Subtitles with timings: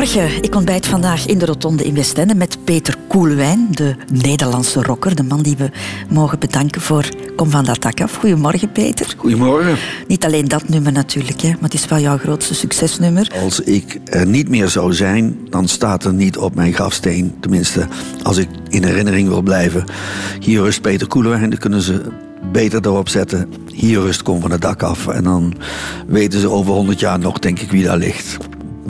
[0.00, 0.42] Goedemorgen.
[0.42, 5.16] Ik ontbijt vandaag in de Rotonde in Westende met Peter Koelewijn, de Nederlandse rocker.
[5.16, 5.70] De man die we
[6.08, 8.16] mogen bedanken voor Kom van dat dak af.
[8.16, 9.14] Goedemorgen, Peter.
[9.16, 9.76] Goedemorgen.
[10.06, 13.32] Niet alleen dat nummer natuurlijk, hè, maar het is wel jouw grootste succesnummer.
[13.42, 17.34] Als ik er niet meer zou zijn, dan staat er niet op mijn grafsteen.
[17.40, 17.86] Tenminste,
[18.22, 19.84] als ik in herinnering wil blijven.
[20.38, 22.02] Hier rust Peter Koelewijn, dan kunnen ze
[22.52, 23.52] beter erop zetten.
[23.66, 25.06] Hier rust Kom van het dak af.
[25.06, 25.54] En dan
[26.06, 28.38] weten ze over honderd jaar nog, denk ik, wie daar ligt.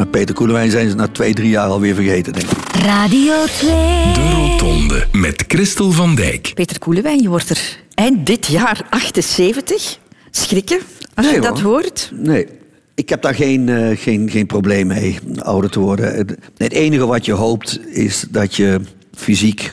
[0.01, 2.59] Met Peter Koelewijn zijn ze na twee, drie jaar alweer vergeten, denk ik.
[2.83, 3.71] Radio 2.
[4.13, 6.51] De Rotonde met Christel van Dijk.
[6.55, 9.99] Peter Koelewijn, je wordt er eind dit jaar 78.
[10.31, 10.79] Schrikken
[11.15, 11.73] als je dat hoor.
[11.73, 12.13] hoort.
[12.15, 12.47] Nee.
[12.95, 16.27] Ik heb daar geen, eh, geen, geen probleem mee, ouder te worden.
[16.57, 18.81] Het, enige wat je hoopt is dat je
[19.15, 19.71] fysiek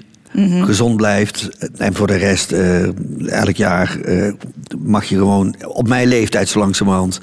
[0.65, 1.49] gezond blijft.
[1.77, 2.83] En voor de rest, eh,
[3.27, 4.33] elk jaar eh,
[4.77, 7.19] mag je gewoon, op mijn leeftijd zo langzamerhand,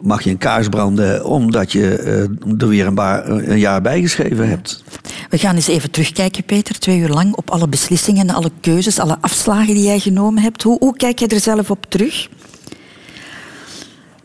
[0.00, 4.84] mag je een kaars branden, omdat je eh, er weer een, een jaar bijgeschreven hebt.
[5.30, 9.16] We gaan eens even terugkijken, Peter, twee uur lang op alle beslissingen, alle keuzes, alle
[9.20, 10.62] afslagen die jij genomen hebt.
[10.62, 12.28] Hoe, hoe kijk je er zelf op terug?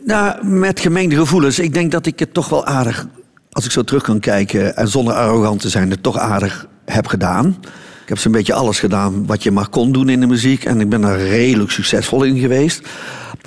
[0.04, 1.58] Nou, met gemengde gevoelens.
[1.58, 3.06] Ik denk dat ik het toch wel aardig,
[3.50, 7.06] als ik zo terug kan kijken en zonder arrogant te zijn, het toch aardig heb
[7.06, 7.56] gedaan.
[8.02, 10.80] Ik heb zo'n beetje alles gedaan wat je maar kon doen in de muziek en
[10.80, 12.80] ik ben er redelijk succesvol in geweest.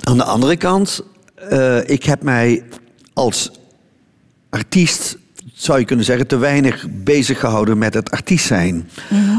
[0.02, 1.04] Aan de andere kant,
[1.50, 2.62] eh, ik heb mij
[3.12, 3.50] als
[4.50, 5.18] artiest,
[5.52, 8.88] zou je kunnen zeggen, te weinig bezig gehouden met het artiest zijn.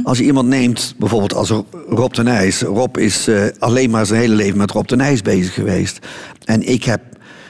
[0.04, 1.50] Als je iemand neemt, bijvoorbeeld als
[1.90, 2.62] Rob de Nijs.
[2.62, 6.00] Rob is eh, alleen maar zijn hele leven met Rob de Nijs bezig geweest.
[6.46, 7.02] En ik, heb,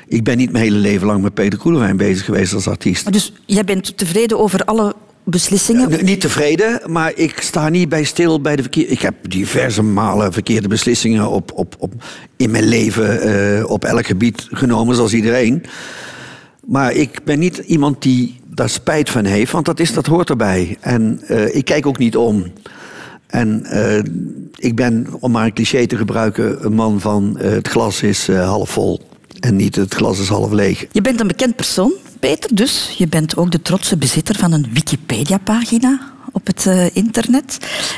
[0.07, 3.11] ik ben niet mijn hele leven lang met Peter Koelewijn bezig geweest als artiest.
[3.11, 6.05] Dus jij bent tevreden over alle beslissingen?
[6.05, 8.91] Niet tevreden, maar ik sta niet bij stil bij de verkeerde...
[8.91, 11.93] Ik heb diverse malen verkeerde beslissingen op, op, op,
[12.35, 15.63] in mijn leven eh, op elk gebied genomen, zoals iedereen.
[16.65, 20.29] Maar ik ben niet iemand die daar spijt van heeft, want dat, is, dat hoort
[20.29, 20.77] erbij.
[20.79, 22.45] En eh, ik kijk ook niet om.
[23.27, 24.03] En eh,
[24.55, 28.69] ik ben, om maar een cliché te gebruiken, een man van het glas is half
[28.69, 29.01] vol
[29.39, 30.85] en niet het glas is half leeg.
[30.91, 34.67] Je bent een bekend persoon, Peter, dus je bent ook de trotse bezitter van een
[34.73, 35.99] Wikipedia-pagina
[36.31, 37.57] op het eh, internet.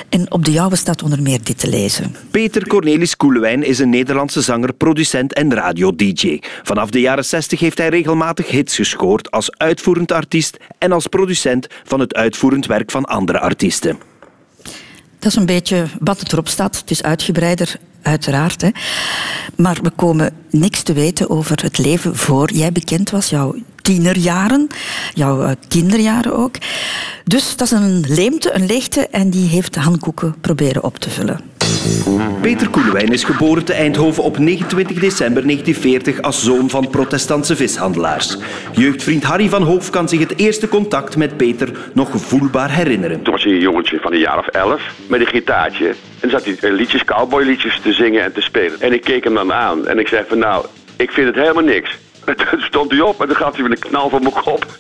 [0.10, 2.16] En op de jouwe staat onder meer dit te lezen.
[2.32, 6.40] Peter Cornelis Koelewijn is een Nederlandse zanger, producent en radio-dj.
[6.64, 11.68] Vanaf de jaren 60 heeft hij regelmatig hits gescoord als uitvoerend artiest en als producent
[11.84, 13.98] van het uitvoerend werk van andere artiesten.
[15.20, 16.78] Dat is een beetje wat erop staat.
[16.80, 18.62] Het is uitgebreider, uiteraard.
[18.62, 18.70] Hè.
[19.56, 23.30] Maar we komen niks te weten over het leven voor jij bekend was.
[23.30, 24.68] Jouw tienerjaren,
[25.14, 26.56] jouw eh, kinderjaren ook.
[27.24, 29.08] Dus dat is een leemte, een leegte.
[29.08, 31.52] En die heeft Han Koeken proberen op te vullen.
[32.42, 38.38] Peter Koelewijn is geboren te Eindhoven op 29 december 1940 als zoon van protestantse vishandelaars.
[38.72, 43.22] Jeugdvriend Harry van Hoof kan zich het eerste contact met Peter nog voelbaar herinneren.
[43.22, 45.88] Toen was hij een jongetje van een jaar of elf met een gitaartje.
[45.88, 48.82] En dan zat hij eh, liedjes, cowboyliedjes te zingen en te spelen.
[48.82, 51.64] En ik keek hem dan aan en ik zei van nou, ik vind het helemaal
[51.64, 51.98] niks.
[52.26, 54.66] En toen stond hij op en toen gaf hij weer een knal van mijn kop.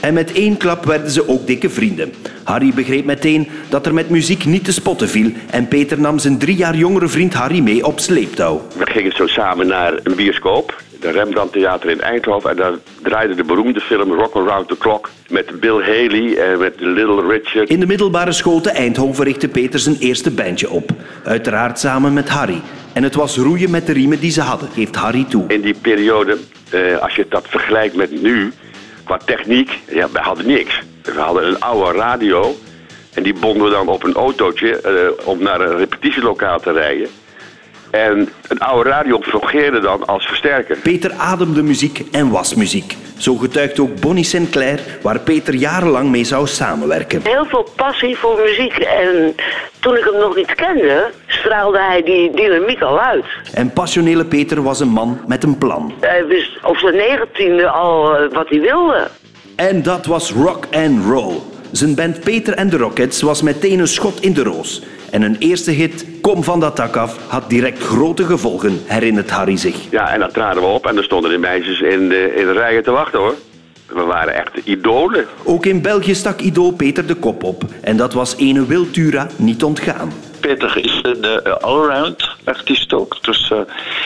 [0.00, 2.12] En met één klap werden ze ook dikke vrienden.
[2.44, 6.38] Harry begreep meteen dat er met muziek niet te spotten viel en Peter nam zijn
[6.38, 8.66] drie jaar jongere vriend Harry mee op sleeptouw.
[8.76, 12.50] We gingen zo samen naar een bioscoop, de Rembrandt Theater in Eindhoven.
[12.50, 12.72] En daar
[13.02, 17.68] draaide de beroemde film Rock Around the Clock met Bill Haley en met Little Richard.
[17.68, 20.90] In de middelbare school te Eindhoven richtte Peter zijn eerste bandje op.
[21.24, 22.60] Uiteraard samen met Harry.
[22.92, 25.44] En het was roeien met de riemen die ze hadden, geeft Harry toe.
[25.48, 26.38] In die periode,
[26.70, 28.52] eh, als je dat vergelijkt met nu,
[29.04, 30.82] qua techniek, ja, wij hadden niks.
[31.02, 32.56] We hadden een oude radio
[33.14, 37.08] en die bonden we dan op een autootje eh, om naar een repetitielokaal te rijden.
[37.90, 40.76] En een oude radio fungeerde dan als versterker.
[40.76, 42.96] Peter ademde muziek en was muziek.
[43.18, 47.20] Zo getuigt ook Bonnie Sinclair, waar Peter jarenlang mee zou samenwerken.
[47.24, 48.76] heel veel passie voor muziek.
[48.78, 49.34] En
[49.80, 53.24] toen ik hem nog niet kende, straalde hij die dynamiek al uit.
[53.54, 55.92] En passionele Peter was een man met een plan.
[56.00, 59.08] Hij wist op zijn negentiende al eh, wat hij wilde.
[59.56, 61.34] En dat was rock and roll.
[61.72, 64.82] Zijn band Peter en de Rockets was meteen een schot in de roos.
[65.10, 69.56] En een eerste hit, Kom van dat dak af, had direct grote gevolgen, herinnert Harry
[69.56, 69.76] zich.
[69.90, 72.52] Ja, en dan traden we op en er stonden de meisjes in de, in de
[72.52, 73.34] rijen te wachten hoor.
[73.86, 75.26] We waren echt idolen.
[75.44, 77.64] Ook in België stak idool Peter de kop op.
[77.80, 80.12] En dat was ene Wiltura niet ontgaan.
[80.40, 83.24] Peter is een uh, allround artiest ook.
[83.24, 83.58] Dus uh,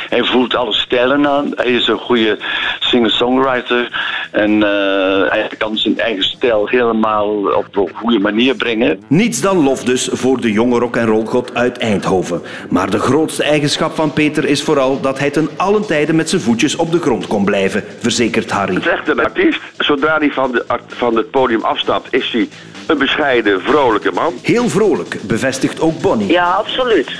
[0.08, 1.52] hij voelt alle stijlen aan.
[1.54, 2.38] Hij is een goede
[2.80, 3.88] singer-songwriter.
[4.30, 9.02] En uh, hij kan zijn eigen stijl helemaal op een goede manier brengen.
[9.06, 12.42] Niets dan lof dus voor de jonge rock en roll god uit Eindhoven.
[12.70, 16.42] Maar de grootste eigenschap van Peter is vooral dat hij ten allen tijde met zijn
[16.42, 18.74] voetjes op de grond kon blijven, verzekert Harry.
[18.74, 19.60] Het is echt een artiest.
[19.78, 22.48] Zodra hij van, de, van het podium afstapt, is hij
[22.86, 24.34] een bescheiden, vrolijke man.
[24.42, 26.30] Heel vrolijk, bevestigt ook Bonnie.
[26.30, 27.10] Ja, absoluut.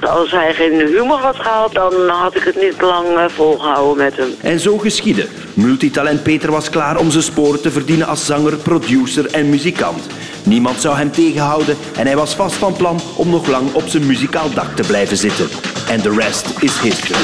[0.00, 4.16] Als hij geen humor had gehad, dan had ik het niet lang eh, volgehouden met
[4.16, 4.34] hem.
[4.40, 5.26] En zo geschiedde.
[5.54, 10.06] Multitalent Peter was klaar om zijn sporen te verdienen als zanger, producer en muzikant.
[10.42, 14.06] Niemand zou hem tegenhouden en hij was vast van plan om nog lang op zijn
[14.06, 15.48] muzikaal dak te blijven zitten.
[15.88, 17.20] En de rest is history.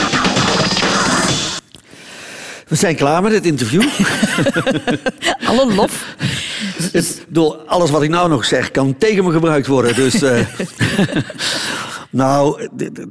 [2.69, 3.83] We zijn klaar met het interview.
[5.49, 6.05] Alle lof.
[6.93, 9.95] Het, door alles wat ik nou nog zeg kan tegen me gebruikt worden.
[9.95, 10.39] Dus, uh,
[12.11, 12.69] nou,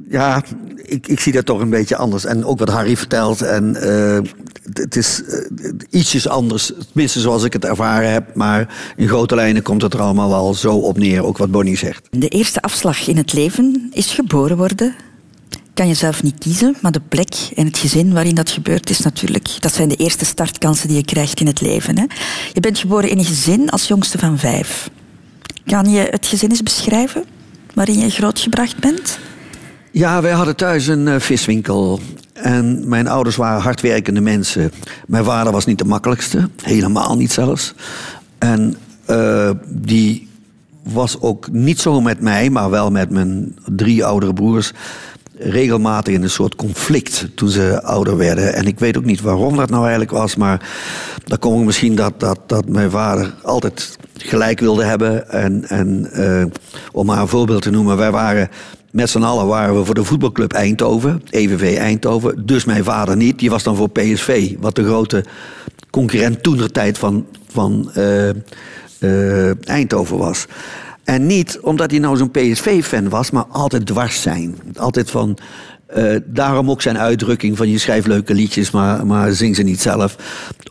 [0.08, 0.42] ja,
[0.76, 2.24] ik, ik zie dat toch een beetje anders.
[2.24, 3.42] En ook wat Harry vertelt.
[3.42, 4.18] En uh,
[4.72, 8.34] het is uh, ietsjes anders, tenminste zoals ik het ervaren heb.
[8.34, 11.76] Maar in grote lijnen komt het er allemaal wel zo op neer, ook wat Bonnie
[11.76, 12.06] zegt.
[12.10, 14.94] De eerste afslag in het leven is geboren worden
[15.74, 19.00] kan je zelf niet kiezen, maar de plek en het gezin waarin dat gebeurt is
[19.00, 21.98] natuurlijk, dat zijn de eerste startkansen die je krijgt in het leven.
[21.98, 22.04] Hè.
[22.52, 24.90] Je bent geboren in een gezin als jongste van vijf.
[25.66, 27.24] Kan je het gezin eens beschrijven
[27.74, 29.18] waarin je grootgebracht bent?
[29.90, 32.00] Ja, wij hadden thuis een uh, viswinkel.
[32.32, 34.72] En mijn ouders waren hardwerkende mensen.
[35.06, 37.74] Mijn vader was niet de makkelijkste, helemaal niet zelfs.
[38.38, 38.76] En
[39.10, 40.28] uh, die
[40.82, 44.72] was ook niet zo met mij, maar wel met mijn drie oudere broers
[45.38, 48.54] regelmatig in een soort conflict toen ze ouder werden.
[48.54, 50.68] En ik weet ook niet waarom dat nou eigenlijk was, maar
[51.24, 55.30] dan kom ik misschien dat, dat, dat mijn vader altijd gelijk wilde hebben.
[55.30, 56.44] En, en uh,
[56.92, 58.50] om maar een voorbeeld te noemen, wij waren
[58.92, 62.46] met z'n allen waren we voor de voetbalclub Eindhoven, EVV Eindhoven.
[62.46, 65.24] Dus mijn vader niet, die was dan voor PSV, wat de grote
[65.90, 68.28] concurrent toenertijd van, van uh,
[68.98, 70.46] uh, Eindhoven was.
[71.04, 74.56] En niet omdat hij nou zo'n PSV-fan was, maar altijd dwars zijn.
[74.76, 75.38] Altijd van.
[75.96, 79.80] Uh, daarom ook zijn uitdrukking van je schrijft leuke liedjes, maar, maar zing ze niet
[79.80, 80.16] zelf.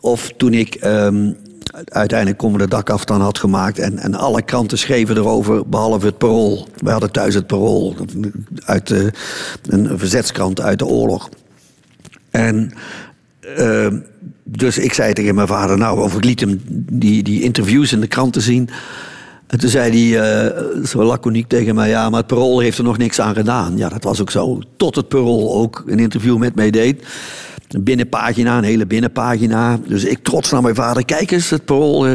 [0.00, 1.36] Of toen ik um,
[1.84, 6.06] uiteindelijk Komen de Dak af dan had gemaakt en, en alle kranten schreven erover, behalve
[6.06, 6.68] het parool.
[6.76, 7.96] We hadden thuis het parool,
[8.64, 8.90] uit
[9.62, 11.28] een verzetskrant uit de oorlog.
[12.30, 12.72] En
[13.58, 13.86] uh,
[14.44, 16.60] dus ik zei tegen mijn vader, nou, of ik liet hem
[16.92, 18.68] die, die interviews in de kranten zien.
[19.52, 22.84] En toen zei hij uh, zo laconiek tegen mij: Ja, maar het parool heeft er
[22.84, 23.76] nog niks aan gedaan.
[23.76, 24.58] Ja, dat was ook zo.
[24.76, 27.06] Tot het parool ook een interview met mij deed.
[27.68, 29.78] Een binnenpagina, een hele binnenpagina.
[29.86, 32.06] Dus ik trots naar mijn vader: Kijk eens, het parool.
[32.06, 32.12] Uh,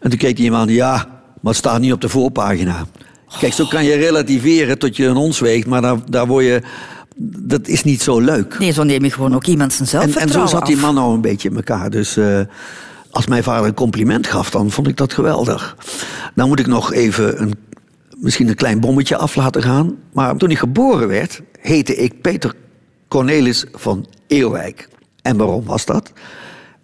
[0.00, 0.94] en toen keek hij hem aan: Ja,
[1.40, 2.86] maar het staat niet op de voorpagina.
[3.38, 6.62] Kijk, zo kan je relativeren tot je een ons weegt, maar daar, daar word je.
[7.38, 8.58] Dat is niet zo leuk.
[8.58, 10.94] Nee, zo neem je gewoon ook iemand zijn zelfvertrouwen En, en zo zat die man
[10.94, 11.90] nou een beetje in elkaar.
[11.90, 12.16] Dus.
[12.16, 12.40] Uh,
[13.16, 15.76] als mijn vader een compliment gaf, dan vond ik dat geweldig.
[16.34, 17.54] Nou moet ik nog even een,
[18.16, 19.96] misschien een klein bommetje af laten gaan.
[20.12, 22.54] Maar toen ik geboren werd, heette ik Peter
[23.08, 24.88] Cornelis van Eeuwijk.
[25.22, 26.12] En waarom was dat?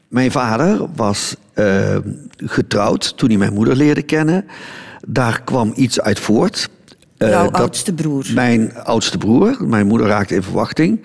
[0.08, 1.96] Mijn vader was uh,
[2.36, 4.44] getrouwd toen hij mijn moeder leerde kennen.
[5.06, 6.68] Daar kwam iets uit voort.
[7.18, 8.26] Uh, Jouw oudste broer?
[8.34, 9.56] Mijn oudste broer.
[9.66, 11.00] Mijn moeder raakte in verwachting.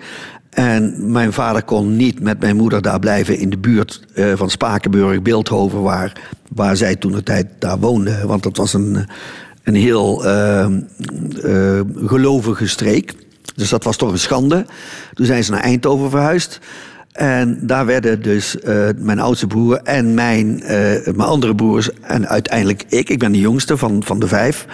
[0.50, 4.50] En mijn vader kon niet met mijn moeder daar blijven in de buurt uh, van
[4.50, 6.12] Spakenburg, Beeldhoven, waar,
[6.54, 8.26] waar zij toen de tijd daar woonde.
[8.26, 9.06] Want dat was een,
[9.62, 10.66] een heel uh,
[11.44, 13.14] uh, gelovige streek.
[13.54, 14.66] Dus dat was toch een schande.
[15.14, 16.60] Toen zijn ze naar Eindhoven verhuisd.
[17.12, 20.62] En daar werden dus uh, mijn oudste broer en mijn,
[21.04, 24.66] mijn andere broers en uiteindelijk ik, ik ben de jongste van, van de vijf,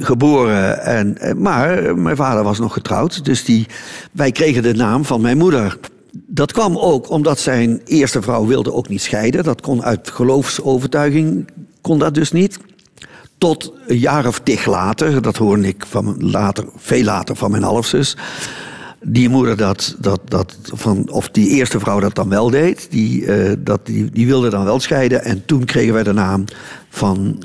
[0.00, 0.82] geboren.
[0.82, 3.66] En, maar mijn vader was nog getrouwd, dus die,
[4.12, 5.78] wij kregen de naam van mijn moeder.
[6.26, 9.44] Dat kwam ook omdat zijn eerste vrouw wilde ook niet scheiden.
[9.44, 11.50] Dat kon uit geloofsovertuiging,
[11.80, 12.58] kon dat dus niet.
[13.38, 17.62] Tot een jaar of tig later, dat hoorde ik van later, veel later van mijn
[17.62, 18.16] halfzus
[19.00, 23.22] die moeder dat, dat, dat van, of die eerste vrouw dat dan wel deed, die,
[23.22, 25.24] uh, dat, die, die wilde dan wel scheiden.
[25.24, 26.44] En toen kregen wij de naam
[26.88, 27.42] van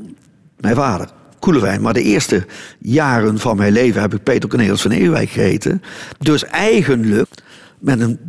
[0.60, 1.10] mijn vader,
[1.44, 1.82] Koelewijn.
[1.82, 2.46] Maar de eerste
[2.80, 5.82] jaren van mijn leven heb ik Peter Cornelis van Ewijk geheten.
[6.20, 7.30] Dus eigenlijk
[7.80, 8.20] met een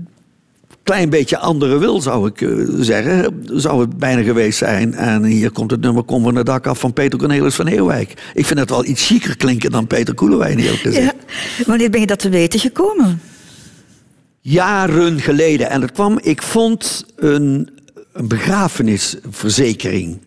[0.82, 4.94] klein beetje andere wil, zou ik uh, zeggen, zou het bijna geweest zijn.
[4.94, 8.14] En hier komt het nummer Kom van het dak af van Peter Cornelis van Eeuwijk.
[8.34, 11.14] Ik vind het wel iets chiquer klinken dan Peter Koelewijn, heel gezegd.
[11.56, 11.64] Ja.
[11.66, 13.20] Wanneer ben je dat te weten gekomen?
[14.40, 15.70] Jaren geleden.
[15.70, 17.68] En dat kwam, ik vond een,
[18.12, 20.18] een begrafenisverzekering.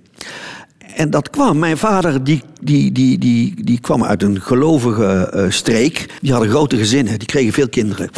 [0.95, 5.45] En dat kwam, mijn vader die, die, die, die, die kwam uit een gelovige eh,
[5.49, 6.05] streek.
[6.21, 8.09] Die hadden grote gezinnen, die kregen veel kinderen.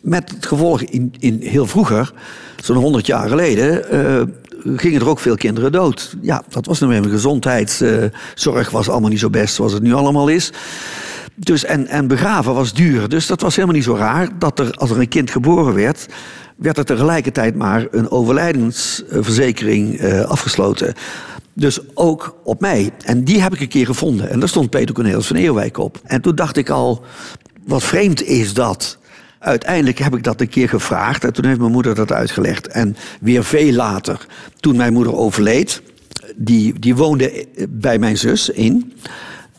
[0.00, 2.12] Met het gevolg, in, in heel vroeger,
[2.62, 4.22] zo'n 100 jaar geleden, eh,
[4.76, 6.16] gingen er ook veel kinderen dood.
[6.20, 10.28] Ja, dat was nou even gezondheidszorg was allemaal niet zo best zoals het nu allemaal
[10.28, 10.52] is.
[11.34, 13.08] Dus, en, en begraven was duur.
[13.08, 16.06] Dus dat was helemaal niet zo raar dat er, als er een kind geboren werd,
[16.56, 20.94] werd er tegelijkertijd maar een overlijdensverzekering eh, afgesloten.
[21.58, 22.90] Dus ook op mij.
[23.04, 24.30] En die heb ik een keer gevonden.
[24.30, 26.00] En daar stond Peter Cornelis van Eerwijk op.
[26.04, 27.04] En toen dacht ik al,
[27.66, 28.98] wat vreemd is dat.
[29.38, 32.68] Uiteindelijk heb ik dat een keer gevraagd en toen heeft mijn moeder dat uitgelegd.
[32.68, 34.26] En weer veel later,
[34.60, 35.82] toen mijn moeder overleed,
[36.36, 38.92] die, die woonde bij mijn zus in.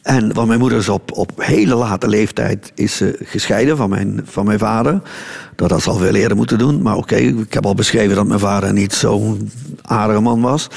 [0.10, 4.46] En want mijn moeder is op, op hele late leeftijd is gescheiden van mijn, van
[4.46, 5.02] mijn vader.
[5.56, 6.82] Dat had ze al veel eerder moeten doen.
[6.82, 9.52] Maar oké, ik heb al beschreven dat mijn vader niet zo'n
[9.82, 10.68] aardige man was.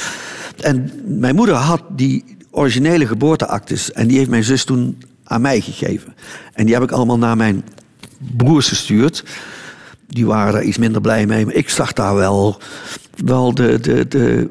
[0.61, 3.93] En mijn moeder had die originele geboorteactes.
[3.93, 6.15] En die heeft mijn zus toen aan mij gegeven.
[6.53, 7.65] En die heb ik allemaal naar mijn
[8.37, 9.25] broers gestuurd.
[10.07, 11.45] Die waren er iets minder blij mee.
[11.45, 12.61] Maar ik zag daar wel,
[13.25, 14.49] wel de, de, de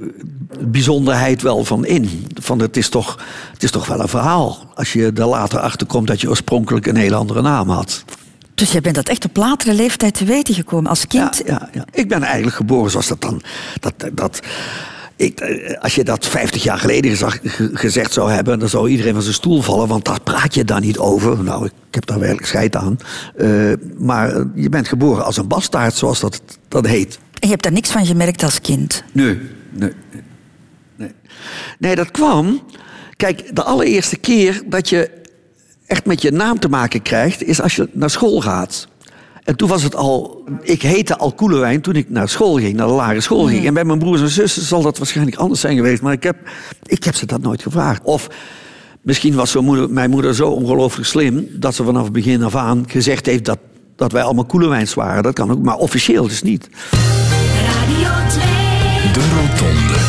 [0.60, 2.28] bijzonderheid wel van in.
[2.34, 3.20] Van het, is toch,
[3.54, 4.72] het is toch wel een verhaal.
[4.76, 8.04] Als je er later achter komt dat je oorspronkelijk een hele andere naam had.
[8.54, 11.42] Dus je bent dat echt op latere leeftijd te weten gekomen als kind?
[11.46, 11.86] Ja, ja, ja.
[11.92, 13.42] ik ben eigenlijk geboren zoals dat dan.
[13.80, 14.40] Dat, dat,
[15.16, 15.42] ik,
[15.80, 17.18] als je dat 50 jaar geleden
[17.74, 20.82] gezegd zou hebben, dan zou iedereen van zijn stoel vallen, want daar praat je dan
[20.82, 21.44] niet over.
[21.44, 22.98] Nou, ik heb daar werkelijk scheid aan.
[23.38, 27.20] Uh, maar je bent geboren als een bastaard, zoals dat, dat heet.
[27.42, 29.04] En je hebt daar niks van gemerkt als kind?
[29.12, 29.92] Nee, nee.
[30.96, 31.12] Nee,
[31.80, 32.62] nee dat kwam.
[33.16, 35.12] Kijk, de allereerste keer dat je
[35.86, 38.88] echt met je naam te maken krijgt, is als je naar school gaat.
[39.44, 40.44] En toen was het al...
[40.62, 43.66] Ik heette al Koelewijn toen ik naar school ging, naar de lagere school ging.
[43.66, 46.02] En bij mijn broers en zussen zal dat waarschijnlijk anders zijn geweest.
[46.02, 46.38] Maar ik heb,
[46.86, 48.04] ik heb ze dat nooit gevraagd.
[48.04, 48.28] Of
[49.02, 51.48] misschien was moeder, mijn moeder zo ongelooflijk slim...
[51.52, 53.60] dat ze vanaf het begin af aan gezegd heeft dat,
[54.02, 55.24] dat wij allemaal Koelewijns waren.
[55.24, 56.70] Dat kan ook, maar officieel dus niet.
[57.66, 58.44] Radio 2.
[59.14, 60.00] De Rotonde.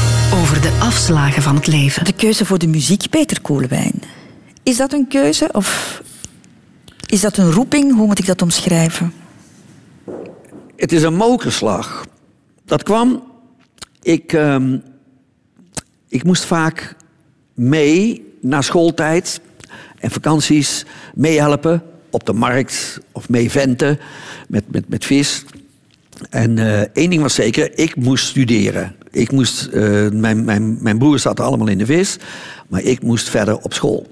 [0.43, 2.05] Over de afslagen van het leven.
[2.05, 4.03] De keuze voor de muziek, Peter Koelewijn.
[4.63, 6.01] Is dat een keuze of
[7.07, 7.95] is dat een roeping?
[7.95, 9.13] Hoe moet ik dat omschrijven?
[10.77, 12.07] Het is een mokerslag.
[12.65, 13.23] Dat kwam.
[14.03, 14.57] Ik, uh,
[16.09, 16.97] ik moest vaak
[17.55, 19.41] mee na schooltijd
[19.99, 20.85] en vakanties
[21.15, 23.99] meehelpen op de markt of mee venten
[24.49, 25.45] met, met, met vis.
[26.31, 28.95] En uh, één ding was zeker, ik moest studeren.
[29.11, 32.17] Ik moest, uh, mijn, mijn, mijn broers zaten allemaal in de vis,
[32.69, 34.07] maar ik moest verder op school.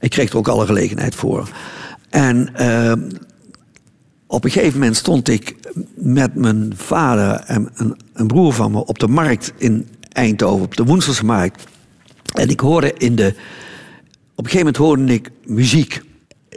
[0.00, 1.48] Ik kreeg er ook alle gelegenheid voor.
[2.10, 2.92] En uh,
[4.26, 5.56] op een gegeven moment stond ik
[5.94, 10.76] met mijn vader en een, een, broer van me op de markt in Eindhoven, op
[10.76, 11.64] de Woenselse markt.
[12.32, 13.34] En ik hoorde in de.
[14.34, 16.00] Op een gegeven moment hoorde ik muziek.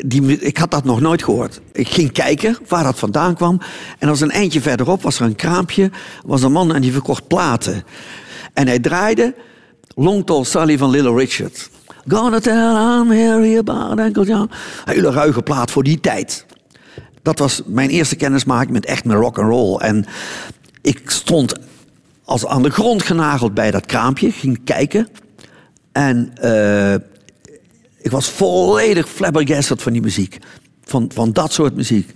[0.06, 1.62] Die, ik had dat nog nooit gehoord.
[1.72, 3.62] Ik ging kijken waar dat vandaan kwam.
[3.98, 5.92] En als een eindje verderop was er een kraampje.
[6.26, 7.84] was een man en die verkocht platen.
[8.54, 9.36] En hij draaide
[9.96, 11.70] Long Tall Sally van Little Richard.
[12.08, 14.50] Gonna tell I'm Harry about Uncle John.
[14.86, 16.46] Hele ruige plaat voor die tijd.
[17.22, 19.78] Dat was mijn eerste kennismaking met echt met rock and roll.
[19.78, 20.06] En
[20.82, 21.54] ik stond
[22.24, 25.08] als aan de grond genageld bij dat kraampje, ging kijken.
[25.92, 26.96] En uh,
[28.02, 30.38] ik was volledig flabbergasted van die muziek.
[30.84, 32.12] Van, van dat soort muziek.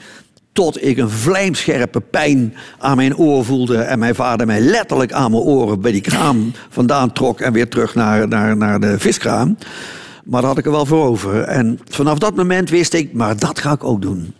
[0.53, 3.77] Tot ik een vlijmscherpe pijn aan mijn oor voelde.
[3.77, 7.39] En mijn vader mij letterlijk aan mijn oren bij die kraam vandaan trok.
[7.39, 9.57] En weer terug naar, naar, naar de viskraam.
[10.23, 11.41] Maar daar had ik er wel voor over.
[11.41, 14.33] En vanaf dat moment wist ik, maar dat ga ik ook doen.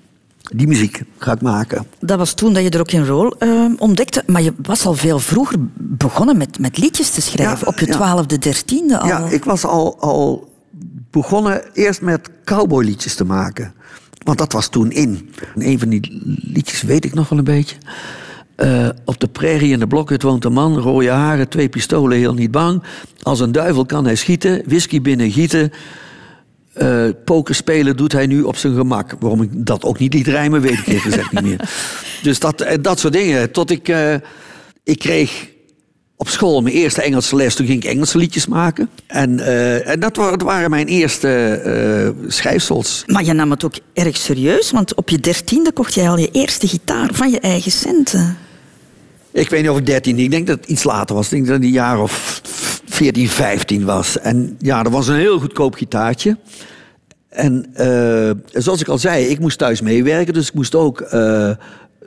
[0.56, 1.88] Die muziek ga ik maken.
[2.00, 4.24] Dat was toen dat je er ook een rol uh, ontdekte.
[4.28, 7.68] Maar je was al veel vroeger begonnen met, met liedjes te schrijven.
[7.68, 9.08] op je twaalfde, dertiende al.
[9.08, 10.53] Ja, ik was al, al
[11.14, 13.74] begonnen eerst met cowboyliedjes te maken.
[14.24, 15.30] Want dat was toen in.
[15.56, 16.22] een van die
[16.54, 17.76] liedjes weet ik nog wel een beetje.
[18.58, 22.34] Uh, op de prairie in de blokhut woont een man, rode haren, twee pistolen, heel
[22.34, 22.84] niet bang.
[23.22, 25.72] Als een duivel kan hij schieten, whisky binnen gieten.
[26.78, 29.16] Uh, poker spelen doet hij nu op zijn gemak.
[29.20, 31.70] Waarom ik dat ook niet liet rijmen, weet ik eerlijk gezegd niet meer.
[32.24, 33.52] Dus dat, eh, dat soort dingen.
[33.52, 34.14] Tot ik, uh,
[34.84, 35.53] ik kreeg
[36.18, 37.56] op school mijn eerste Engelse les.
[37.56, 38.90] Toen ging ik Engelse liedjes maken.
[39.08, 41.62] En, uh, en dat, waren mijn eerste
[42.16, 43.04] uh, schrijfsels.
[43.08, 44.72] Maar je nam het ook erg serieus.
[44.72, 48.38] Want op je dertiende kocht jij al je eerste gitaar van je eigen centen.
[49.32, 50.20] Ik weet niet of ik dertien.
[50.20, 51.26] Ik denk dat het iets later was.
[51.26, 52.42] Ik denk dat het een jaar of
[52.86, 54.20] 14, 15 was.
[54.20, 56.38] En ja, dat was een heel goedkoop gitaartje.
[57.30, 60.34] En uh, zoals ik al zei, ik moest thuis meewerken.
[60.34, 61.16] Dus ik moest ook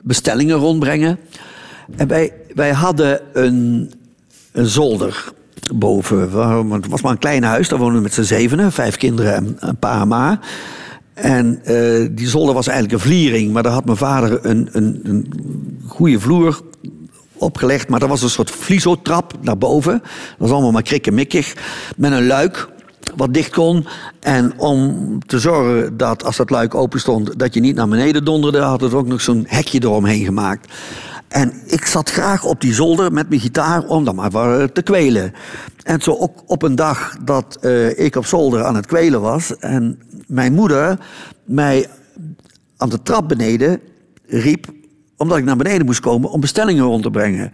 [0.03, 1.19] bestellingen rondbrengen.
[1.95, 3.91] En wij, wij hadden een,
[4.57, 5.33] een zolder.
[5.73, 6.19] boven.
[6.71, 8.71] Het was maar een klein huis, daar woonden we met z'n zevenen.
[8.71, 10.39] Vijf kinderen en een pa en ma.
[11.13, 13.53] En eh, die zolder was eigenlijk een vliering.
[13.53, 15.33] Maar daar had mijn vader een, een, een
[15.87, 16.61] goede vloer
[17.33, 17.89] opgelegd.
[17.89, 19.99] Maar dat was een soort vliezotrap naar boven.
[20.01, 21.55] Dat was allemaal maar krikkemikkig.
[21.97, 22.69] Met een luik
[23.15, 23.87] wat dicht kon.
[24.19, 27.39] En om te zorgen dat als dat luik open stond...
[27.39, 28.59] dat je niet naar beneden donderde...
[28.59, 30.73] had het ook nog zo'n hekje eromheen gemaakt.
[31.27, 34.81] En ik zat graag op die zolder met mijn gitaar om dan maar wat te
[34.81, 35.33] kwelen.
[35.83, 39.57] En zo ook op een dag dat eh, ik op zolder aan het kwelen was...
[39.57, 40.99] en mijn moeder
[41.43, 41.87] mij
[42.77, 43.79] aan de trap beneden
[44.25, 44.67] riep...
[45.17, 47.51] omdat ik naar beneden moest komen om bestellingen rond te brengen.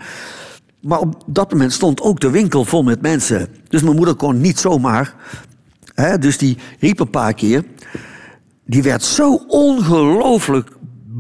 [0.81, 3.47] Maar op dat moment stond ook de winkel vol met mensen.
[3.67, 5.15] Dus mijn moeder kon niet zomaar.
[5.93, 7.63] Hè, dus die riep een paar keer.
[8.65, 10.69] Die werd zo ongelooflijk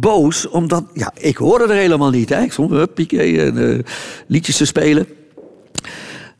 [0.03, 2.29] boos, omdat ja, ik hoorde er helemaal niet.
[2.29, 2.41] Hè.
[2.41, 3.79] Ik stond huppakee, en, uh,
[4.27, 5.07] liedjes te spelen.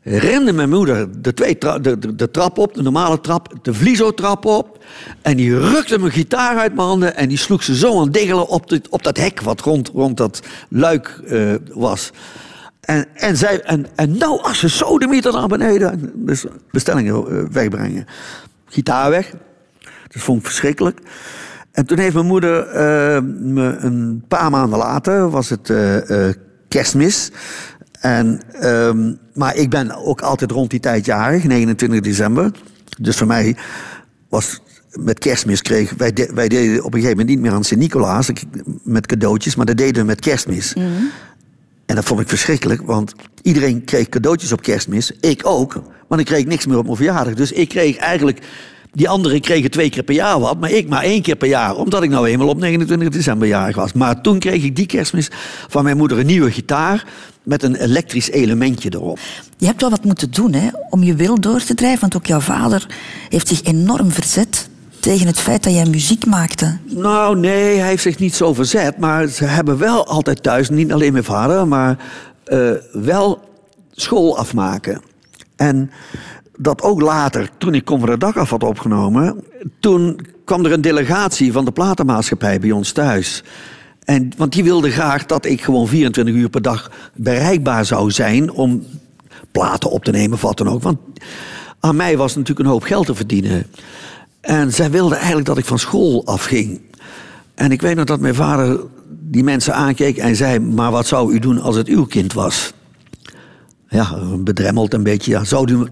[0.02, 4.84] Rende mijn moeder de, twee de, de, trap op, de normale trap, de vliezo-trap op.
[5.22, 8.48] En die rukte mijn gitaar uit mijn handen en die sloeg ze zo aan diggelen
[8.48, 12.10] op, op dat hek wat rond, rond dat luik uh, was.
[12.80, 17.24] En, en, zij, en, en nou, als ze zo de meter naar beneden, dus bestellingen
[17.28, 18.06] uh, wegbrengen.
[18.66, 19.34] Gitaar weg.
[20.08, 21.00] Dat vond ik verschrikkelijk.
[21.74, 26.28] En toen heeft mijn moeder uh, me een paar maanden later, was het uh,
[26.68, 27.30] kerstmis.
[28.00, 32.50] En, um, maar ik ben ook altijd rond die tijd jarig, 29 december.
[32.98, 33.56] Dus voor mij
[34.28, 34.60] was
[34.92, 35.94] met kerstmis kreeg...
[35.96, 38.30] Wij, de, wij deden op een gegeven moment niet meer aan Sint-Nicolaas
[38.82, 39.56] met cadeautjes...
[39.56, 40.74] maar dat deden we met kerstmis.
[40.74, 41.10] Mm -hmm.
[41.86, 43.12] En dat vond ik verschrikkelijk, want
[43.42, 45.12] iedereen kreeg cadeautjes op kerstmis.
[45.20, 47.34] Ik ook, maar ik kreeg niks meer op mijn verjaardag.
[47.34, 48.38] Dus ik kreeg eigenlijk...
[48.94, 51.76] Die anderen kregen twee keer per jaar wat, maar ik maar één keer per jaar.
[51.76, 53.92] Omdat ik nou eenmaal op 29 december jarig was.
[53.92, 55.30] Maar toen kreeg ik die kerstmis
[55.68, 57.06] van mijn moeder een nieuwe gitaar
[57.42, 59.18] met een elektrisch elementje erop.
[59.56, 62.00] Je hebt wel wat moeten doen hè, om je wil door te drijven.
[62.00, 62.86] Want ook jouw vader
[63.28, 64.68] heeft zich enorm verzet
[65.00, 66.78] tegen het feit dat jij muziek maakte.
[66.84, 68.98] Nou, nee, hij heeft zich niet zo verzet.
[68.98, 71.98] Maar ze hebben wel altijd thuis, niet alleen mijn vader, maar
[72.46, 73.40] uh, wel
[73.92, 75.02] school afmaken.
[75.56, 75.90] En
[76.56, 79.44] dat ook later, toen ik Kom van de Dag af had opgenomen...
[79.80, 83.42] toen kwam er een delegatie van de platenmaatschappij bij ons thuis...
[84.04, 88.50] En, want die wilde graag dat ik gewoon 24 uur per dag bereikbaar zou zijn
[88.52, 88.84] om
[89.52, 90.82] platen op te nemen of wat dan ook.
[90.82, 90.98] Want
[91.80, 93.66] aan mij was natuurlijk een hoop geld te verdienen.
[94.40, 96.80] En zij wilde eigenlijk dat ik van school afging.
[97.54, 101.32] En ik weet nog dat mijn vader die mensen aankeek en zei: Maar wat zou
[101.32, 102.72] u doen als het uw kind was?
[103.88, 105.30] Ja, bedremmeld een beetje.
[105.30, 105.86] Ja, zou u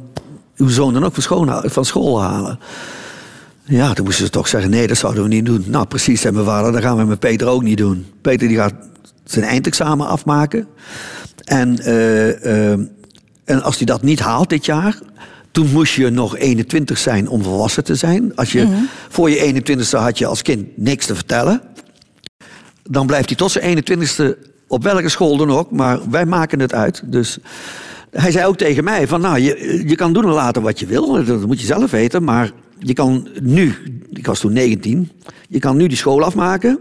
[0.63, 2.59] uw zoon dan ook van school, van school halen?
[3.65, 5.65] Ja, toen moesten ze toch zeggen, nee, dat zouden we niet doen.
[5.67, 8.07] Nou, precies, zei mijn vader, dat gaan we met Peter ook niet doen.
[8.21, 8.75] Peter die gaat
[9.25, 10.67] zijn eindexamen afmaken.
[11.45, 12.71] En, uh, uh,
[13.45, 14.99] en als hij dat niet haalt dit jaar...
[15.51, 18.37] toen moest je nog 21 zijn om volwassen te zijn.
[18.37, 18.89] Als je, -hmm.
[19.09, 21.61] Voor je 21ste had je als kind niks te vertellen.
[22.83, 25.71] Dan blijft hij tot zijn 21ste op welke school dan ook.
[25.71, 27.39] Maar wij maken het uit, dus...
[28.13, 30.87] Hij zei ook tegen mij van, nou, je, je kan doen en laten wat je
[30.87, 31.25] wil.
[31.25, 33.75] Dat moet je zelf weten, maar je kan nu,
[34.11, 35.11] ik was toen 19,
[35.49, 36.79] je kan nu die school afmaken.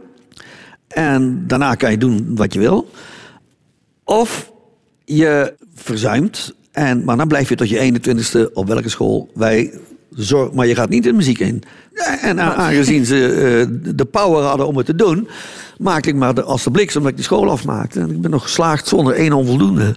[0.87, 2.89] En daarna kan je doen wat je wil.
[4.03, 4.51] Of
[5.05, 9.31] je verzuimt, en, maar dan blijf je tot je 21ste op welke school.
[9.33, 9.73] Wij
[10.09, 11.63] zorg, maar je gaat niet de muziek in.
[12.21, 15.27] En aangezien ze uh, de power hadden om het te doen,
[15.81, 17.99] maakte ik maar de, als de bliksem dat ik die school afmaakte.
[17.99, 19.95] En ik ben nog geslaagd zonder één onvoldoende.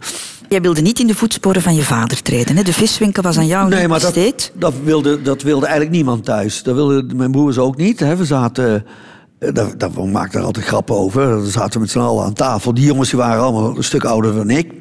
[0.48, 2.56] Jij wilde niet in de voetsporen van je vader treden.
[2.56, 2.62] Hè?
[2.62, 4.52] De viswinkel was aan jou nee, maar besteed.
[4.54, 6.62] Dat, dat, wilde, dat wilde eigenlijk niemand thuis.
[6.62, 8.00] Dat wilden mijn broers ook niet.
[8.00, 8.16] Hè?
[8.16, 8.84] We zaten...
[9.38, 11.28] Daar, daar we maakten er altijd grappen over.
[11.28, 12.74] Dan zaten we met z'n allen aan tafel.
[12.74, 14.72] Die jongens die waren allemaal een stuk ouder dan ik.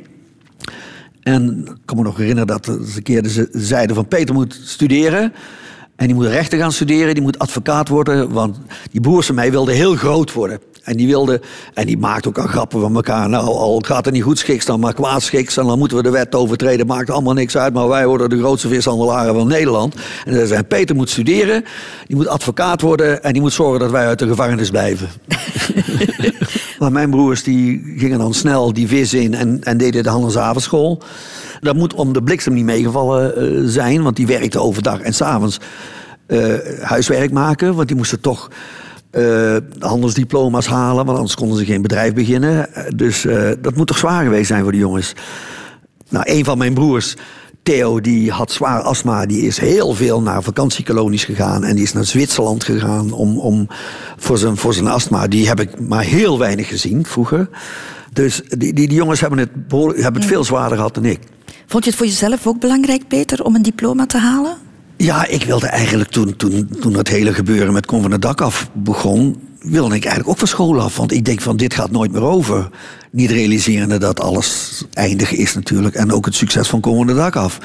[1.22, 4.08] En ik kan me nog herinneren dat ze een keer ze zeiden van...
[4.08, 5.34] Peter moet studeren.
[5.96, 7.14] En die moet rechten gaan studeren.
[7.14, 8.30] Die moet advocaat worden.
[8.32, 8.58] Want
[8.92, 10.60] die broers van mij wilden heel groot worden.
[10.84, 11.42] En die wilde,
[11.74, 13.30] en die maakt ook al grappen van elkaar.
[13.30, 15.58] Nou, al gaat het niet goed schiks dan, maar kwaad schiks.
[15.58, 16.88] En dan moeten we de wet overtreden.
[16.88, 17.74] Maakt allemaal niks uit.
[17.74, 19.96] Maar wij worden de grootste vishandelaren van Nederland.
[20.26, 21.64] En dan zei Peter moet studeren.
[22.08, 23.24] Die moet advocaat worden.
[23.24, 25.10] En die moet zorgen dat wij uit de gevangenis blijven.
[26.80, 31.02] maar mijn broers die gingen dan snel die vis in en, en deden de handelsavondschool.
[31.60, 34.04] Dat moet om de bliksem niet meegevallen uh, zijn.
[34.04, 35.60] Want die werkte overdag en s'avonds
[36.28, 37.76] uh, huiswerk maken.
[37.76, 38.50] Want die moesten toch
[39.18, 42.70] uh, handelsdiploma's halen, want anders konden ze geen bedrijf beginnen.
[42.96, 45.14] Dus uh, dat moet toch zwaar geweest zijn voor de jongens.
[46.10, 47.16] Nou, een van mijn broers,
[47.64, 49.26] Theo, die had zwaar astma.
[49.26, 51.64] Die is heel veel naar vakantiekolonies gegaan.
[51.64, 53.68] En die is naar Zwitserland gegaan om, om,
[54.18, 55.28] voor, zijn, voor zijn astma.
[55.28, 57.50] Die heb ik maar heel weinig gezien vroeger.
[58.14, 59.50] Dus die, die, die jongens hebben het,
[59.96, 61.20] hebben het veel zwaarder gehad dan ik.
[61.66, 64.58] Vond je het voor jezelf ook belangrijk, Peter, om een diploma te halen?
[65.04, 68.70] Ja, ik wilde eigenlijk toen, toen, toen het hele gebeuren met Kom van dak af
[68.74, 70.98] begon, wilde ik eigenlijk ook van school af.
[70.98, 72.70] Want ik denk van dit gaat nooit meer over.
[73.12, 75.96] Niet realiserende dat alles eindig is natuurlijk.
[75.96, 77.58] En ook het succes van Kom van het dak af.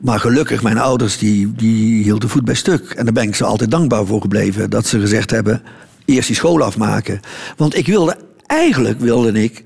[0.00, 2.90] Maar gelukkig, mijn ouders die, die hielden voet bij stuk.
[2.90, 4.70] En daar ben ik ze altijd dankbaar voor gebleven.
[4.70, 5.62] Dat ze gezegd hebben,
[6.04, 7.20] eerst die school afmaken.
[7.56, 8.16] Want ik wilde,
[8.46, 9.64] eigenlijk wilde ik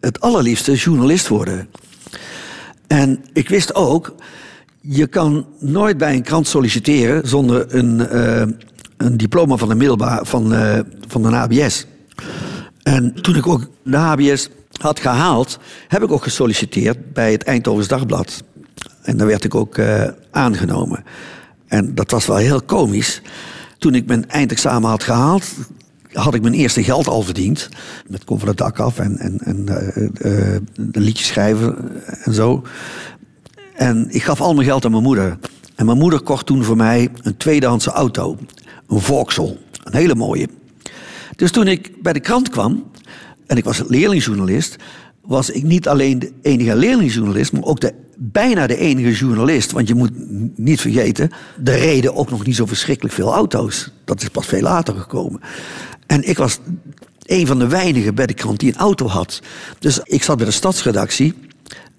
[0.00, 1.68] het allerliefste journalist worden.
[2.86, 4.14] En ik wist ook,
[4.80, 8.42] je kan nooit bij een krant solliciteren zonder een, eh,
[8.96, 11.86] een diploma van de middelbaar van, eh, van HBS.
[12.82, 14.48] En toen ik ook de HBS
[14.80, 18.42] had gehaald, heb ik ook gesolliciteerd bij het Eindhovens Dagblad.
[19.02, 21.04] En daar werd ik ook eh, aangenomen.
[21.66, 23.22] En dat was wel heel komisch.
[23.78, 25.44] Toen ik mijn eindexamen had gehaald,
[26.12, 27.68] had ik mijn eerste geld al verdiend.
[28.06, 30.56] Met kom van het dak af en, en, en uh, uh,
[30.92, 31.76] liedjes schrijven
[32.24, 32.62] en zo.
[33.78, 35.38] En ik gaf al mijn geld aan mijn moeder.
[35.74, 38.36] En mijn moeder kocht toen voor mij een tweedehandse auto.
[38.88, 39.56] Een Vauxhall.
[39.84, 40.48] Een hele mooie.
[41.36, 42.90] Dus toen ik bij de krant kwam,
[43.46, 44.76] en ik was leerlingjournalist,
[45.22, 49.72] was ik niet alleen de enige leerlingjournalist, maar ook de, bijna de enige journalist.
[49.72, 50.12] Want je moet
[50.58, 51.30] niet vergeten,
[51.64, 53.90] er reden ook nog niet zo verschrikkelijk veel auto's.
[54.04, 55.40] Dat is pas veel later gekomen.
[56.06, 56.58] En ik was
[57.22, 59.40] een van de weinigen bij de krant die een auto had.
[59.78, 61.34] Dus ik zat bij de stadsredactie.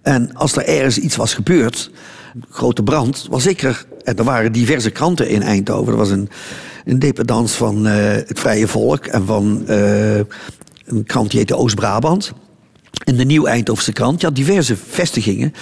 [0.01, 1.91] En als er ergens iets was gebeurd,
[2.33, 3.85] een grote brand, was ik er.
[4.03, 5.91] En er waren diverse kranten in Eindhoven.
[5.91, 6.29] Er was een,
[6.85, 10.15] een dependance van uh, het Vrije Volk en van uh,
[10.85, 12.33] een krant die heette Oost-Brabant.
[13.03, 14.21] En de Nieuw Eindhovense krant.
[14.21, 15.53] Ja, diverse vestigingen.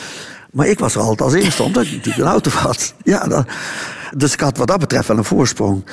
[0.51, 2.93] Maar ik was er altijd als in stond dat ik natuurlijk een auto had.
[3.03, 3.45] Ja,
[4.15, 5.83] dus ik had wat dat betreft wel een voorsprong.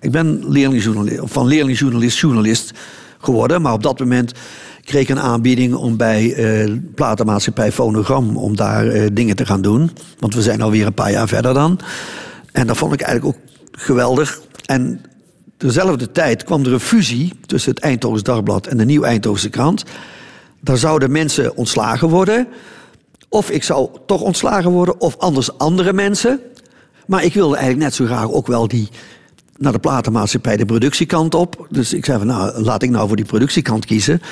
[0.00, 2.72] Ik ben leerlingjournalist, van leerlingjournalist journalist
[3.18, 3.62] geworden.
[3.62, 4.32] Maar op dat moment
[4.90, 6.22] kreeg een aanbieding om bij
[6.64, 8.36] uh, platenmaatschappij Fonogram...
[8.36, 9.90] om daar uh, dingen te gaan doen.
[10.18, 11.78] Want we zijn alweer een paar jaar verder dan.
[12.52, 14.40] En dat vond ik eigenlijk ook geweldig.
[14.66, 15.00] En
[15.56, 18.66] dezelfde tijd kwam er een fusie tussen het Eindhovens Dagblad...
[18.66, 19.84] en de Nieuw Eindhovense krant.
[20.60, 22.46] Daar zouden mensen ontslagen worden.
[23.28, 26.40] Of ik zou toch ontslagen worden, of anders andere mensen.
[27.06, 28.88] Maar ik wilde eigenlijk net zo graag ook wel die
[29.60, 31.66] naar de platenmaatschappij de productiekant op.
[31.70, 34.22] Dus ik zei van nou, laat ik nou voor die productiekant kiezen.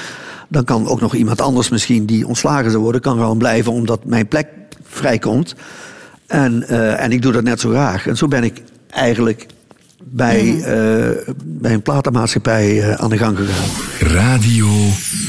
[0.48, 4.04] Dan kan ook nog iemand anders misschien die ontslagen zou worden, kan gewoon blijven omdat
[4.04, 4.48] mijn plek
[4.82, 5.54] vrijkomt.
[6.26, 8.06] En, uh, en ik doe dat net zo graag.
[8.06, 9.46] En zo ben ik eigenlijk
[9.98, 10.64] bij, uh,
[11.44, 13.68] bij een platenmaatschappij uh, aan de gang gegaan.
[14.14, 14.68] Radio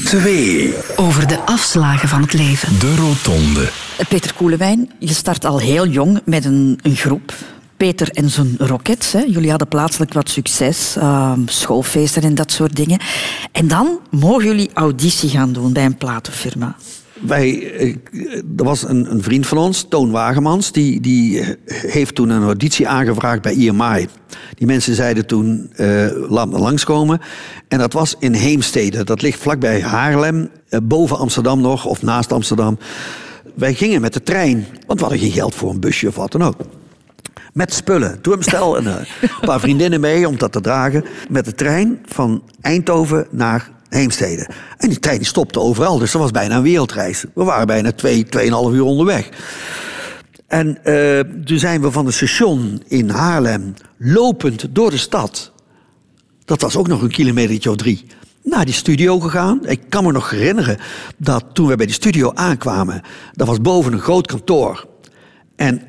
[0.04, 0.74] 2.
[0.96, 2.78] Over de afslagen van het leven.
[2.78, 3.68] De Rotonde.
[4.08, 7.34] Peter Koelewijn, je start al heel jong met een, een groep.
[7.80, 9.12] Peter en zijn Rockets.
[9.12, 9.20] Hè.
[9.20, 12.98] Jullie hadden plaatselijk wat succes, uh, schoolfeesten en dat soort dingen.
[13.52, 16.76] En dan mogen jullie auditie gaan doen bij een platenfirma.
[17.20, 17.72] Wij,
[18.56, 22.88] er was een, een, vriend van ons, Toon Wagemans, die, die heeft toen een auditie
[22.88, 24.06] aangevraagd bij IMI.
[24.54, 27.20] Die mensen zeiden toen, uh, laat me langskomen.
[27.68, 32.32] En dat was in Heemstede, dat ligt vlakbij Haarlem, uh, boven Amsterdam nog, of naast
[32.32, 32.78] Amsterdam.
[33.54, 36.32] Wij gingen met de trein, want we hadden geen geld voor een busje of wat
[36.32, 36.56] dan ook.
[37.52, 41.04] Met spullen, drumstel en uh, een paar vriendinnen mee om dat te dragen.
[41.28, 44.48] Met de trein van Eindhoven naar Heemstede.
[44.78, 47.24] En die trein stopte overal, dus dat was bijna een wereldreis.
[47.34, 49.28] We waren bijna twee, tweeënhalf uur onderweg.
[50.46, 55.52] En uh, toen zijn we van het station in Haarlem lopend door de stad.
[56.44, 58.06] Dat was ook nog een kilometertje of drie.
[58.42, 59.66] Naar die studio gegaan.
[59.66, 60.78] Ik kan me nog herinneren
[61.16, 64.86] dat toen we bij die studio aankwamen, dat was boven een groot kantoor.
[65.56, 65.82] En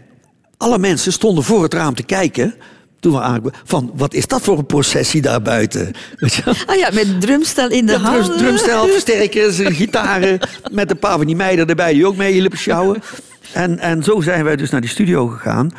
[0.61, 2.55] alle mensen stonden voor het raam te kijken
[2.99, 5.91] toen we aankwamen, van wat is dat voor een processie daar buiten?
[6.65, 8.37] Ah ja, met drumstel in de ja, hand.
[8.37, 10.39] Drumstel, versterkers, gitaren,
[10.71, 13.03] met een paar van die meiden erbij die ook mee hielpen sjouwen.
[13.53, 15.71] En, en zo zijn wij dus naar die studio gegaan.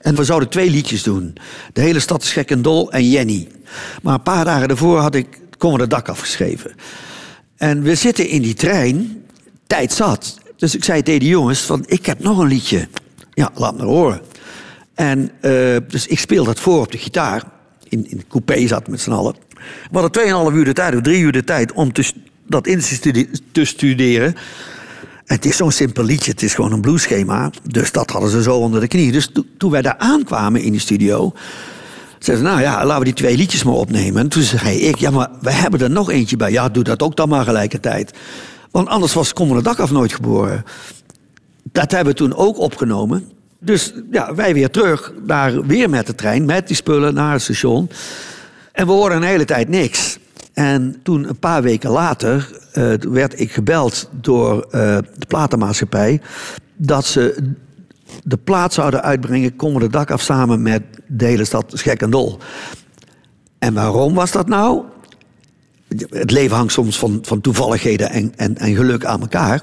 [0.00, 1.36] En we zouden twee liedjes doen.
[1.72, 3.48] De hele stad is gek en dol en Jenny.
[4.02, 6.74] Maar een paar dagen daarvoor had ik Kom het dak afgeschreven.
[7.56, 9.24] En we zitten in die trein,
[9.66, 10.38] tijd zat.
[10.56, 12.88] Dus ik zei tegen de jongens, van, ik heb nog een liedje.
[13.40, 14.20] Ja, laat me horen.
[14.94, 17.42] En uh, dus ik speel dat voor op de gitaar.
[17.88, 19.34] In, in de coupé zat met z'n allen.
[19.90, 22.12] We hadden 2,5 uur de tijd, of drie uur de tijd om te,
[22.46, 22.80] dat in
[23.52, 24.34] te studeren.
[25.24, 27.50] En het is zo'n simpel liedje, het is gewoon een blueschema.
[27.62, 29.12] Dus dat hadden ze zo onder de knie.
[29.12, 31.32] Dus to, toen wij daar aankwamen in die studio...
[32.18, 34.22] zeiden ze, nou ja, laten we die twee liedjes maar opnemen.
[34.22, 36.50] En toen zei ik, ja, maar we hebben er nog eentje bij.
[36.50, 38.12] Ja, doe dat ook dan maar gelijkertijd.
[38.70, 40.64] Want anders was Kom het dak af nooit geboren.
[41.62, 43.28] Dat hebben we toen ook opgenomen.
[43.58, 47.42] Dus ja, wij weer terug, naar, weer met de trein, met die spullen naar het
[47.42, 47.90] station.
[48.72, 50.18] En we hoorden een hele tijd niks.
[50.52, 54.70] En toen, een paar weken later, uh, werd ik gebeld door uh,
[55.18, 56.20] de platenmaatschappij.
[56.76, 57.52] dat ze
[58.24, 62.10] de plaat zouden uitbrengen, Komen de dak af samen met de hele stad Schek en
[62.10, 62.38] Dol.
[63.58, 64.82] En waarom was dat nou?
[66.10, 69.62] Het leven hangt soms van, van toevalligheden en, en, en geluk aan elkaar.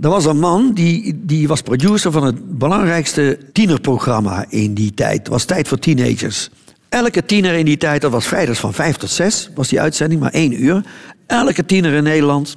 [0.00, 5.18] Er was een man die, die was producer van het belangrijkste tienerprogramma in die tijd.
[5.18, 6.50] Het was tijd voor teenagers.
[6.88, 10.20] Elke tiener in die tijd, dat was vrijdags van vijf tot zes, was die uitzending,
[10.20, 10.84] maar één uur.
[11.26, 12.56] Elke tiener in Nederland,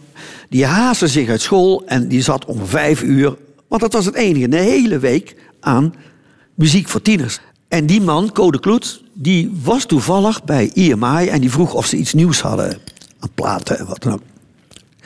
[0.49, 3.35] die haastte zich uit school en die zat om vijf uur,
[3.67, 5.93] want dat was het enige, de hele week aan
[6.55, 7.39] muziek voor tieners.
[7.67, 11.97] En die man, Code Kloet, die was toevallig bij IMI en die vroeg of ze
[11.97, 12.77] iets nieuws hadden
[13.19, 14.21] aan platen en wat dan ook.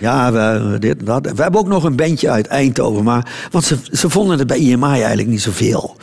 [0.01, 1.31] Ja, we, dit dat.
[1.35, 3.03] We hebben ook nog een bandje uit Eindhoven.
[3.03, 5.95] Maar, want ze, ze vonden het bij IMI eigenlijk niet zoveel.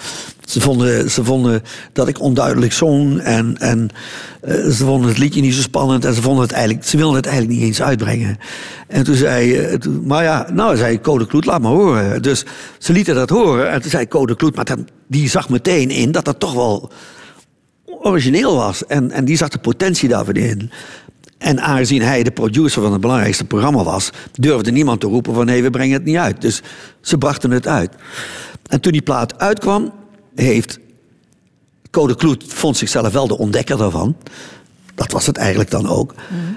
[0.44, 3.20] Ze vonden, ze vonden dat ik onduidelijk zong.
[3.20, 3.88] En, en
[4.44, 6.04] uh, ze vonden het liedje niet zo spannend.
[6.04, 8.38] En ze, vonden het eigenlijk, ze wilden het eigenlijk niet eens uitbrengen.
[8.86, 9.78] En toen zei...
[9.78, 12.22] Toen, maar ja, nou zei Code Kloet, laat maar horen.
[12.22, 12.44] Dus
[12.78, 13.70] ze lieten dat horen.
[13.70, 14.66] En toen zei Code Kloet, maar
[15.06, 16.90] die zag meteen in dat dat toch wel
[17.84, 18.86] origineel was.
[18.86, 20.70] En, en die zag de potentie daarvan in.
[21.38, 25.46] En aangezien hij de producer van het belangrijkste programma was, durfde niemand te roepen van
[25.46, 26.40] nee, we brengen het niet uit.
[26.40, 26.62] Dus
[27.00, 27.94] ze brachten het uit.
[28.66, 29.92] En toen die plaat uitkwam,
[30.34, 30.78] heeft
[31.90, 34.16] Code Kloet vond zichzelf wel de ontdekker daarvan.
[34.94, 36.14] Dat was het eigenlijk dan ook.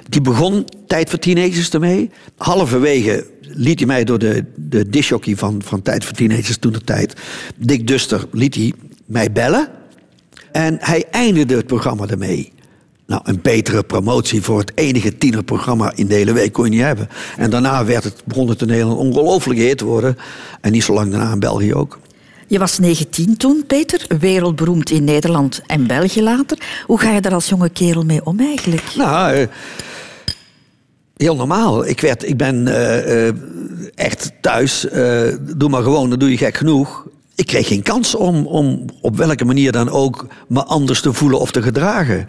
[0.09, 2.09] Die begon Tijd voor Teenagers ermee.
[2.37, 6.81] Halverwege liet hij mij door de, de disjockey van, van Tijd voor Teenagers toen de
[6.81, 7.13] tijd,
[7.55, 8.73] Dick Duster, liet hij
[9.05, 9.67] mij bellen.
[10.51, 12.53] En hij eindigde het programma ermee.
[13.11, 16.81] Nou, een betere promotie voor het enige tienerprogramma in de hele week kon je niet
[16.81, 17.09] hebben.
[17.37, 20.17] En daarna werd het, begon het een heel ongelooflijk hit te worden.
[20.61, 21.99] En niet zo lang daarna in België ook.
[22.47, 24.05] Je was 19 toen, Peter.
[24.19, 26.57] Wereldberoemd in Nederland en België later.
[26.85, 28.83] Hoe ga je daar als jonge kerel mee om eigenlijk?
[28.95, 29.47] Nou, uh,
[31.17, 31.87] heel normaal.
[31.87, 33.33] Ik, werd, ik ben uh, uh,
[33.95, 34.87] echt thuis.
[35.57, 37.05] doe maar gewoon, dan doe je gek genoeg.
[37.35, 41.39] Ik kreeg geen kans om, om op welke manier dan ook me anders te voelen
[41.39, 42.27] of te gedragen.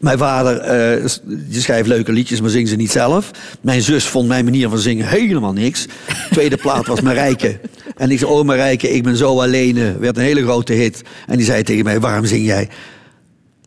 [0.00, 0.54] Mijn vader
[0.98, 3.30] uh, die schrijft leuke liedjes, maar zingt ze niet zelf.
[3.60, 5.86] Mijn zus vond mijn manier van zingen helemaal niks.
[6.30, 7.60] Tweede plaat was Marijke.
[7.96, 9.98] En ik zei, oh Marijke, ik ben zo alleen.
[9.98, 11.02] Werd een hele grote hit.
[11.26, 12.68] En die zei tegen mij, waarom zing jij?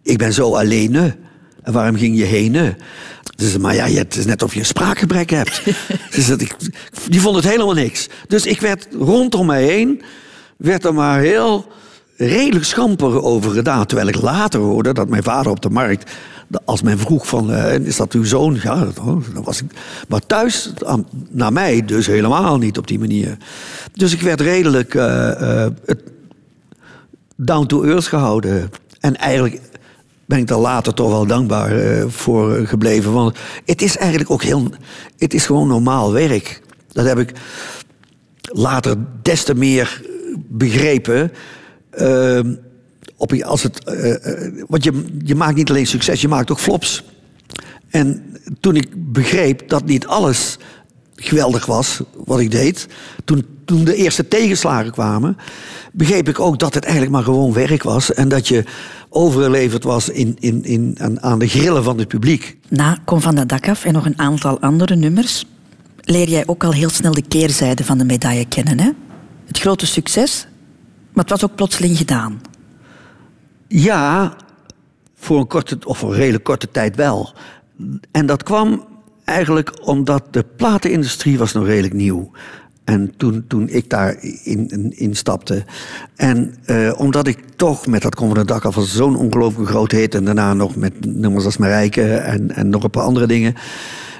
[0.03, 0.95] Ik ben zo alleen.
[1.63, 2.75] En waarom ging je heen?
[3.35, 5.61] Dus, maar ja, het is net of je een spraakgebrek hebt.
[6.37, 6.55] ik,
[7.09, 8.07] die vond het helemaal niks.
[8.27, 10.01] Dus ik werd rondom mij heen,
[10.57, 11.71] werd er maar heel
[12.27, 13.85] redelijk schamper over gedaan.
[13.85, 16.11] Terwijl ik later hoorde dat mijn vader op de markt,
[16.65, 18.59] als men vroeg van, uh, is dat uw zoon?
[18.63, 19.71] Ja, dat, was ik.
[20.07, 20.73] Maar thuis,
[21.29, 23.37] naar mij dus helemaal niet op die manier.
[23.93, 25.65] Dus ik werd redelijk uh, uh,
[27.35, 28.71] down to earth gehouden.
[28.99, 29.61] En eigenlijk
[30.25, 31.71] ben ik daar later toch wel dankbaar
[32.09, 33.13] voor gebleven.
[33.13, 34.67] Want het is eigenlijk ook heel,
[35.17, 36.61] het is gewoon normaal werk.
[36.91, 37.31] Dat heb ik
[38.41, 40.01] later des te meer
[40.47, 41.31] begrepen
[43.17, 47.03] op, als het, uh, want je, je maakt niet alleen succes, je maakt ook flops.
[47.89, 48.23] En
[48.59, 50.57] toen ik begreep dat niet alles
[51.15, 52.87] geweldig was wat ik deed,
[53.25, 55.37] toen, toen de eerste tegenslagen kwamen,
[55.91, 58.63] begreep ik ook dat het eigenlijk maar gewoon werk was en dat je
[59.09, 62.57] overgeleverd was in, in, in, aan, aan de grillen van het publiek.
[62.69, 65.45] Na Kom van dat dak af en nog een aantal andere nummers
[66.01, 68.79] leer jij ook al heel snel de keerzijde van de medaille kennen.
[68.79, 68.89] Hè?
[69.45, 70.47] Het grote succes
[71.13, 72.41] maar het was ook plotseling gedaan.
[73.67, 74.35] Ja,
[75.15, 77.33] voor een korte of een redelijk korte tijd wel.
[78.11, 78.85] En dat kwam
[79.23, 82.31] eigenlijk omdat de platenindustrie was nog redelijk nieuw.
[82.83, 85.65] En toen, toen ik daar in, in, stapte.
[86.15, 90.15] En uh, omdat ik toch met dat komende dak al zo'n ongelooflijk grote hit.
[90.15, 93.55] En daarna nog met nummers als Marijke en, en nog een paar andere dingen.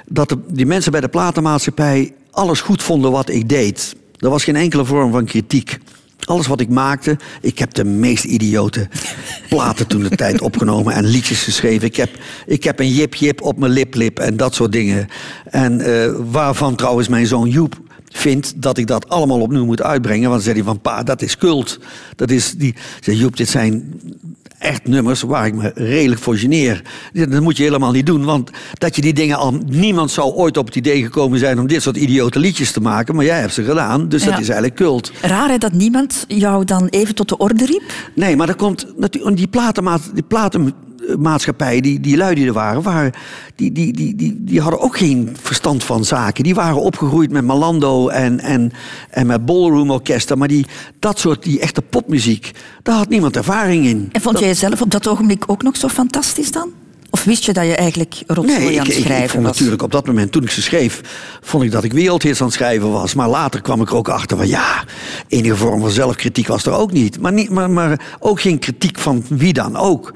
[0.06, 3.96] Dat de, die mensen bij de platenmaatschappij alles goed vonden wat ik deed.
[4.18, 5.78] Er was geen enkele vorm van kritiek.
[6.24, 8.88] Alles wat ik maakte, ik heb de meest idiote
[9.48, 11.86] platen toen de tijd opgenomen en liedjes geschreven.
[11.86, 12.10] Ik heb,
[12.46, 15.08] ik heb een jip jip op mijn lip lip en dat soort dingen.
[15.44, 17.80] En uh, waarvan trouwens mijn zoon Joep
[18.16, 20.30] vindt dat ik dat allemaal opnieuw moet uitbrengen.
[20.30, 21.78] Want dan zei hij van pa, dat is cult.
[22.16, 22.74] Dat is die.
[23.00, 24.00] Zei Joep, dit zijn
[24.58, 26.82] echt nummers waar ik me redelijk voor geneer.
[27.12, 29.58] Dat moet je helemaal niet doen, want dat je die dingen al...
[29.66, 33.14] Niemand zou ooit op het idee gekomen zijn om dit soort idiote liedjes te maken,
[33.14, 35.12] maar jij hebt ze gedaan, dus dat is eigenlijk cult.
[35.20, 37.82] Raar hè, dat niemand jou dan even tot de orde riep?
[38.14, 38.86] Nee, maar dat komt...
[39.34, 40.72] Die platenmaat, die platen
[41.18, 43.12] maatschappij, die, die lui die er waren, waren
[43.54, 46.44] die, die, die, die, die hadden ook geen verstand van zaken.
[46.44, 48.72] Die waren opgegroeid met Malando en, en,
[49.10, 50.38] en met ballroomorkesten.
[50.38, 50.66] Maar die,
[50.98, 52.50] dat soort, die echte popmuziek,
[52.82, 54.08] daar had niemand ervaring in.
[54.12, 56.70] En vond jij jezelf op dat ogenblik ook nog zo fantastisch dan?
[57.10, 59.42] Of wist je dat je eigenlijk rotzooi Nee, aan ik, het ik, schrijven ik vond
[59.42, 59.52] was?
[59.52, 61.00] natuurlijk op dat moment, toen ik ze schreef,
[61.40, 63.14] vond ik dat ik wereldhits aan het schrijven was.
[63.14, 64.84] Maar later kwam ik er ook achter van ja,
[65.28, 67.20] enige vorm van zelfkritiek was er ook niet.
[67.20, 70.12] Maar, niet, maar, maar ook geen kritiek van wie dan ook.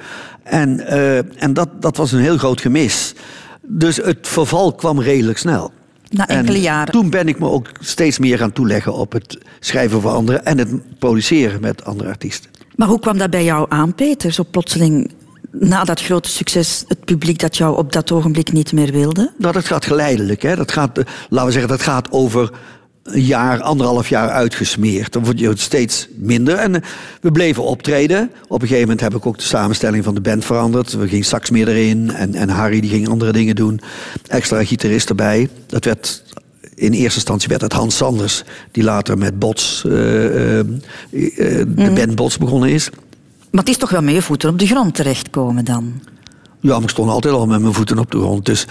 [0.49, 3.15] En, eh, en dat, dat was een heel groot gemis.
[3.63, 5.73] Dus het verval kwam redelijk snel.
[6.11, 6.93] Na enkele en jaren.
[6.93, 10.59] Toen ben ik me ook steeds meer gaan toeleggen op het schrijven voor anderen en
[10.59, 12.51] het produceren met andere artiesten.
[12.77, 14.33] Maar hoe kwam dat bij jou aan, Peter?
[14.33, 15.13] Zo plotseling,
[15.51, 19.33] na dat grote succes, het publiek dat jou op dat ogenblik niet meer wilde?
[19.39, 20.43] Nou, dat gaat geleidelijk.
[20.43, 20.57] Hè.
[20.57, 22.51] Dat gaat, eh, laten we zeggen, dat gaat over
[23.15, 25.13] een jaar, anderhalf jaar uitgesmeerd.
[25.13, 26.55] Dan word je steeds minder.
[26.55, 26.83] En eh,
[27.21, 28.31] we bleven optreden.
[28.49, 30.93] Op een gegeven moment heb ik ook de samenstelling van de band veranderd.
[30.93, 32.11] We gingen sax meer erin.
[32.11, 33.81] En, en Harry die ging andere dingen doen.
[34.27, 35.49] Extra gitarist erbij.
[35.67, 36.23] Dat werd...
[36.75, 40.67] In eerste instantie werd het Hans Sanders, die later met Bots, eh, eh,
[41.11, 42.91] de band Bots begonnen is.
[43.51, 46.01] Maar het is toch wel met je voeten op de grond terechtkomen dan?
[46.61, 48.47] Ja, maar ik stond altijd al met mijn voeten op de grond.
[48.47, 48.67] Dus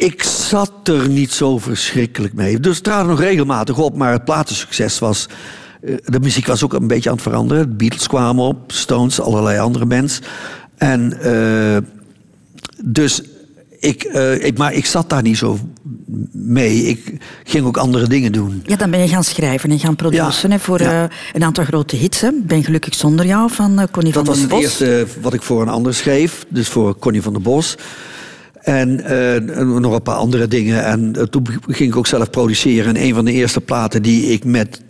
[0.00, 2.60] ik zat er niet zo verschrikkelijk mee.
[2.60, 5.26] Dus het traden nog regelmatig op, maar het platensucces was...
[5.82, 7.68] eh, De muziek was ook een beetje aan het veranderen.
[7.68, 10.20] De Beatles kwamen op, Stones, allerlei andere bands.
[10.76, 11.76] En eh,
[12.84, 13.22] dus
[13.78, 15.58] ik, eh, ik, maar ik zat daar niet zo
[16.32, 16.82] mee.
[16.82, 17.12] Ik
[17.44, 18.62] ging ook andere dingen doen.
[18.66, 21.08] Ja, dan ben je gaan schrijven en gaan produceren Ja, voor ja.
[21.32, 22.20] een aantal grote hits.
[22.20, 22.30] Hè.
[22.42, 24.80] Ben gelukkig zonder jou van eh, Connie Dat van was den het Bos.
[24.80, 26.44] eerste wat ik voor een ander schreef.
[26.48, 27.76] Dus voor Connie van der Bos.
[28.62, 30.84] En eh, nog een paar andere dingen.
[30.84, 32.96] En eh, toen ging ik ook zelf produceren.
[32.96, 34.80] En een van de eerste platen die ik met,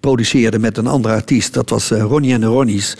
[0.00, 1.54] produceerde met een andere artiest...
[1.54, 2.96] dat was eh, Ronnie en de Ronnies.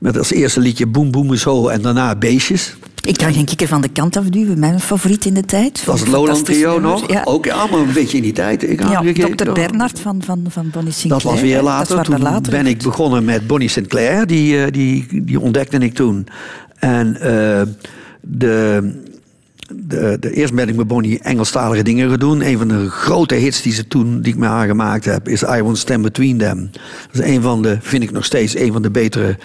[0.00, 2.76] Met als eerste liedje Boem Boem Zo en daarna Beestjes.
[3.04, 5.84] Ik kan geen kikker van de kant afduwen, mijn favoriet in de tijd.
[5.84, 7.10] Was het Lowland Trio nog.
[7.10, 7.22] Ja.
[7.24, 8.62] Ook maar een beetje in die tijd.
[8.62, 9.02] Ik Ja.
[9.12, 9.52] Dr.
[9.52, 11.22] Bernard van, van, van Bonnie Sinclair.
[11.22, 11.96] Dat was weer later.
[11.96, 12.52] Was toen later.
[12.52, 14.26] ben ik begonnen met Bonnie Sinclair.
[14.26, 16.26] Die, die, die ontdekte ik toen.
[16.78, 17.16] En
[18.20, 18.92] de,
[19.72, 22.40] de, de, eerst ben ik met Bonnie Engelstalige dingen gaan doen.
[22.40, 25.28] Een van de grote hits die, ze toen, die ik met haar gemaakt heb...
[25.28, 26.70] is I Won't Stand Between Them.
[27.12, 29.38] Dat is een van de, vind ik nog steeds, een van de betere,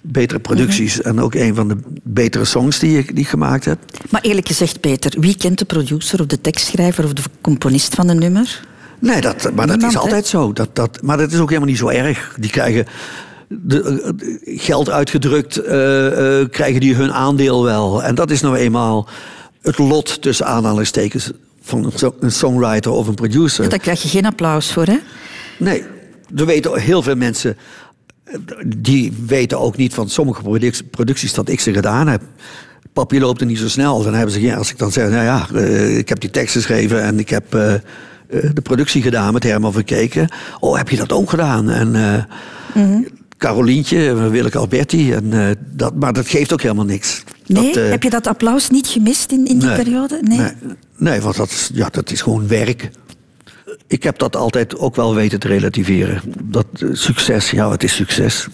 [0.00, 0.98] betere producties.
[0.98, 1.08] Mhm.
[1.08, 3.78] En ook een van de betere songs die ik, die ik gemaakt heb.
[4.10, 8.08] Maar eerlijk gezegd, Peter, wie kent de producer of de tekstschrijver of de componist van
[8.08, 8.68] een nummer?
[8.98, 9.98] Nee, dat, maar dat is hè?
[9.98, 10.52] altijd zo.
[10.52, 12.36] Dat, dat, maar dat is ook helemaal niet zo erg.
[12.38, 12.86] Die krijgen
[13.48, 18.02] de, eh, geld uitgedrukt, eh, eh, krijgen die hun aandeel wel.
[18.02, 19.08] En dat is nou eenmaal
[19.62, 21.30] het lot tussen aanhalingstekens
[21.62, 23.68] van een, so- een songwriter of een producer.
[23.68, 24.98] Daar krijg je geen applaus voor, hè?
[25.58, 25.82] Nee,
[26.36, 27.56] er weten heel veel mensen.
[28.24, 28.34] eh,
[28.66, 32.22] Die weten ook niet van sommige produc- producties dat ik ze gedaan heb.
[32.92, 34.02] Papier loopt er niet zo snel.
[34.02, 36.54] Dan hebben ze, ja, als ik dan zeg, nou ja, eh, ik heb die tekst
[36.54, 37.72] geschreven en ik heb eh,
[38.54, 40.28] de productie gedaan met Herman Verkeken.
[40.60, 41.70] Oh, heb je dat ook gedaan?
[41.70, 42.24] En eh
[43.40, 45.12] Carolientje, Willeke Alberti.
[45.12, 47.22] En, eh, dat, maar dat geeft ook helemaal niks.
[47.46, 47.64] Nee?
[47.72, 49.76] Dat, eh, Heb je dat applaus niet gemist in, in die Nee.
[49.76, 50.18] periode?
[50.22, 50.38] Nee.
[50.38, 50.52] Nee,
[50.96, 52.90] nee want dat is, ja, dat is gewoon werk.
[53.86, 56.22] Ik heb dat altijd ook wel weten te relativeren.
[56.44, 58.48] Dat eh, succes, ja, het is succes.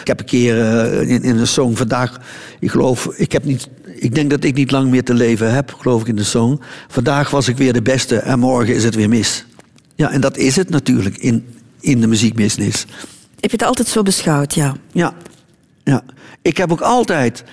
[0.00, 2.20] Ik heb een keer eh, in, in een song vandaag,
[2.60, 5.74] ik geloof, ik heb niet, ik denk dat ik niet lang meer te leven heb,
[5.74, 6.60] geloof ik in de song.
[6.88, 9.46] Vandaag was ik weer de beste en morgen is het weer mis.
[9.94, 11.46] Ja, en dat is het natuurlijk in,
[11.80, 12.86] in de muziekbusiness.
[13.40, 14.76] Heb je het altijd zo beschouwd, ja?
[14.92, 15.14] Ja,
[15.84, 16.04] ja.
[16.42, 17.44] Ik heb ook altijd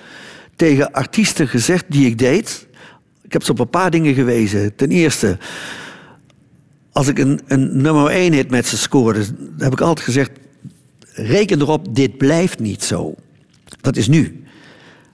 [0.56, 2.66] tegen artiesten gezegd die ik deed.
[3.22, 4.76] Ik heb ze op een paar dingen gewezen.
[4.76, 5.38] Ten eerste,
[6.92, 9.24] als ik een, een nummer 1 hit met ze scoorde,
[9.58, 10.30] heb ik altijd gezegd:
[11.12, 13.14] reken erop, dit blijft niet zo.
[13.80, 14.44] Dat is nu.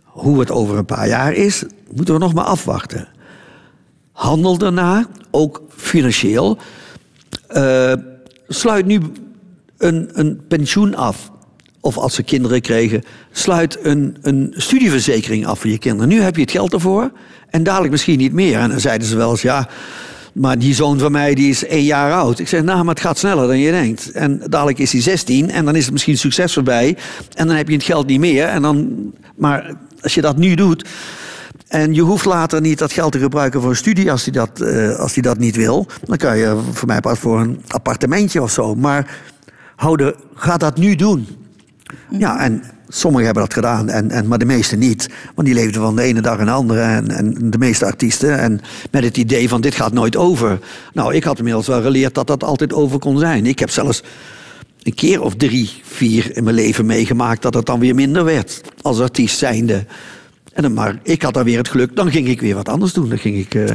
[0.03, 3.09] Hoe het over een paar jaar is, moeten we nog maar afwachten.
[4.13, 6.59] Handel daarna, ook financieel.
[7.47, 7.93] Eh,
[8.49, 9.01] sluit nu
[9.83, 11.31] een, een pensioen af.
[11.81, 16.09] Of als ze kinderen kregen, sluit een, een studieverzekering af voor je kinderen.
[16.09, 17.13] Nu heb je het geld ervoor
[17.51, 18.59] en dadelijk misschien niet meer.
[18.59, 19.69] En dan zeiden ze wel eens, ja,
[20.33, 22.39] maar die zoon van mij die is één jaar oud.
[22.39, 24.11] Ik zeg, nou, maar het gaat sneller dan je denkt.
[24.11, 26.97] En dadelijk is hij 16 en dan is het misschien succes voorbij.
[27.35, 28.47] En dan heb je het geld niet meer.
[28.47, 28.91] En dan,
[29.37, 30.89] maar als je dat nu doet,
[31.69, 34.61] en je hoeft later niet dat geld te gebruiken voor een studie als hij dat,
[34.61, 35.87] eh, als hij dat niet wil.
[36.05, 38.75] Dan kan je voor mij pas voor een appartementje of zo.
[38.75, 39.19] Maar
[39.77, 41.27] hou de, ga dat nu doen.
[42.11, 45.09] Ja, en sommigen hebben dat gedaan, en, en, maar de meeste niet.
[45.35, 46.81] Want die leefden van de ene dag de andere.
[46.81, 48.39] En, en de meeste artiesten.
[48.39, 50.59] En met het idee van dit gaat nooit over.
[50.93, 53.47] Nou, ik had inmiddels wel geleerd dat dat altijd over kon zijn.
[53.47, 54.03] Ik heb zelfs
[54.83, 57.43] een keer of drie, vier in mijn leven meegemaakt...
[57.43, 59.85] dat het dan weer minder werd als artiest zijnde.
[60.53, 62.93] En dan, maar ik had dan weer het geluk, dan ging ik weer wat anders
[62.93, 63.09] doen.
[63.09, 63.55] Dan ging ik...
[63.55, 63.73] eh,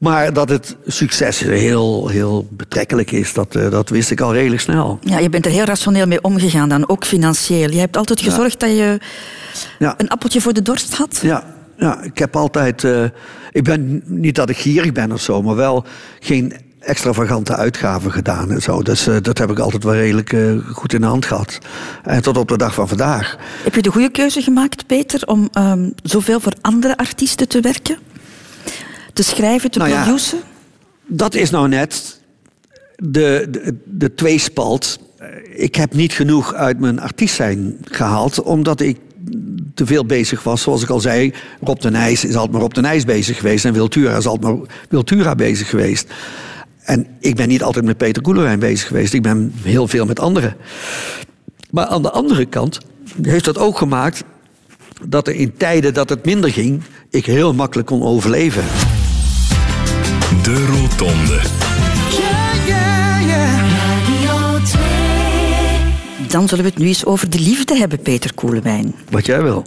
[0.00, 4.60] Maar dat het succes heel, heel betrekkelijk is, dat, eh, dat wist ik al redelijk
[4.62, 4.98] snel.
[5.02, 7.70] Ja, je bent er heel rationeel mee omgegaan dan, ook financieel.
[7.70, 8.98] Je hebt altijd gezorgd dat je
[9.78, 9.94] Ja.
[9.96, 11.18] een appeltje voor de dorst had.
[11.22, 11.44] Ja,
[11.78, 12.84] ja ik heb altijd.
[12.84, 13.04] eh,
[13.52, 15.84] ik ben niet dat ik gierig ben of zo, maar wel
[16.20, 18.82] geen extravagante uitgaven gedaan en zo.
[18.82, 20.36] Dus eh, dat heb ik altijd wel redelijk
[20.72, 21.58] goed in de hand gehad.
[22.04, 23.36] En tot op de dag van vandaag.
[23.62, 27.98] Heb je de goede keuze gemaakt, Peter, om ehm, zoveel voor andere artiesten te werken?
[29.12, 30.44] Te schrijven, te Nou ja, produceren?
[31.06, 32.20] Dat is nou net
[32.96, 34.98] de, de, de tweespalt.
[35.18, 38.96] Eh, Ik heb niet genoeg uit mijn artiest zijn gehaald, omdat ik
[39.74, 40.62] te veel bezig was.
[40.62, 41.32] Zoals ik al zei,
[41.62, 43.64] Rob de Nijs is altijd maar Rob de Nijs bezig geweest...
[43.64, 46.12] en Wiltura is altijd maar Wiltura bezig geweest.
[46.80, 49.12] En ik ben niet altijd met Peter Koelerwijn bezig geweest.
[49.12, 50.56] Ik ben heel veel met anderen.
[51.70, 52.78] Maar aan de andere kant
[53.22, 54.24] heeft dat ook gemaakt...
[55.04, 56.82] dat er in tijden dat het minder ging...
[57.10, 58.64] ik heel makkelijk kon overleven.
[66.28, 68.94] Dan zullen we het nu eens over de liefde hebben, Peter Koelewijn.
[69.10, 69.64] Wat jij wil.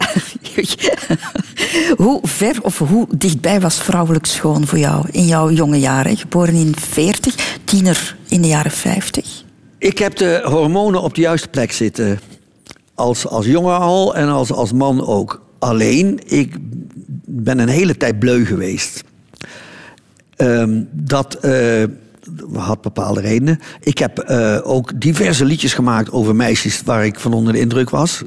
[2.04, 6.18] hoe ver of hoe dichtbij was vrouwelijk schoon voor jou in jouw jonge jaren?
[6.18, 9.44] Geboren in 40, tiener in de jaren 50.
[9.78, 12.20] Ik heb de hormonen op de juiste plek zitten.
[12.96, 15.42] Als, als jongen al en als, als man ook.
[15.60, 16.56] Alleen, ik
[17.26, 19.04] ben een hele tijd bleu geweest.
[20.36, 21.84] Ehm, dat eh,
[22.54, 23.60] had bepaalde redenen.
[23.80, 27.90] Ik heb eh, ook diverse liedjes gemaakt over meisjes waar ik van onder de indruk
[27.90, 28.24] was.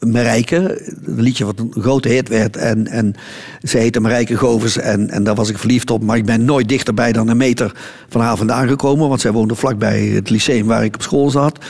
[0.00, 2.56] Marijke, een liedje wat een grote hit werd.
[2.56, 3.14] En, en
[3.62, 6.02] ze heette Marijke Govers en, en daar was ik verliefd op.
[6.02, 7.72] Maar ik ben nooit dichterbij dan een meter
[8.08, 9.08] van haar vandaan gekomen.
[9.08, 11.64] Want zij woonde vlakbij het lyceum waar ik op school zat.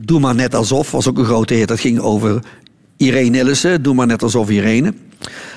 [0.00, 1.68] Doe maar net alsof, was ook een grote hit.
[1.68, 2.42] Dat ging over
[2.96, 3.82] Irene Nillissen.
[3.82, 4.94] Doe maar net alsof Irene.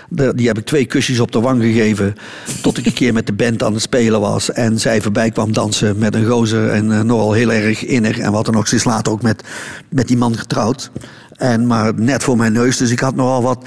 [0.09, 2.15] Die heb ik twee kusjes op de wang gegeven.
[2.61, 4.51] Tot ik een keer met de band aan het spelen was.
[4.51, 6.69] En zij voorbij kwam dansen met een gozer.
[6.69, 8.17] En eh, nogal heel erg innig.
[8.17, 9.43] En wat er nog sinds later ook met,
[9.89, 10.91] met die man getrouwd.
[11.31, 12.77] En maar net voor mijn neus.
[12.77, 13.65] Dus ik had nogal wat.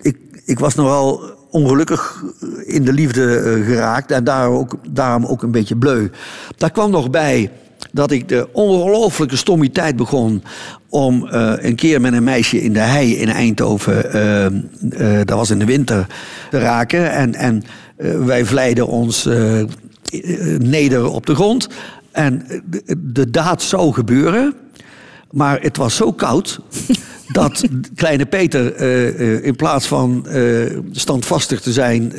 [0.00, 2.22] Ik, ik was nogal ongelukkig
[2.64, 4.10] in de liefde eh, geraakt.
[4.10, 6.10] En daar ook, daarom ook een beetje bleu.
[6.56, 7.50] Daar kwam nog bij
[7.92, 10.42] dat ik de ongelooflijke stommiteit begon
[10.88, 14.52] om eh, een keer met een meisje in de hei in Eindhoven, eh, eh,
[15.26, 16.06] dat was in de winter,
[16.50, 17.12] te raken.
[17.12, 17.62] En, en
[18.26, 19.28] wij vleiden ons
[20.58, 21.68] neder op de grond.
[22.10, 24.54] En de, de daad zou gebeuren,
[25.32, 26.58] maar het was zo koud
[27.32, 27.64] dat
[27.94, 32.12] kleine Peter eh, eh, in plaats van eh, standvastig te zijn...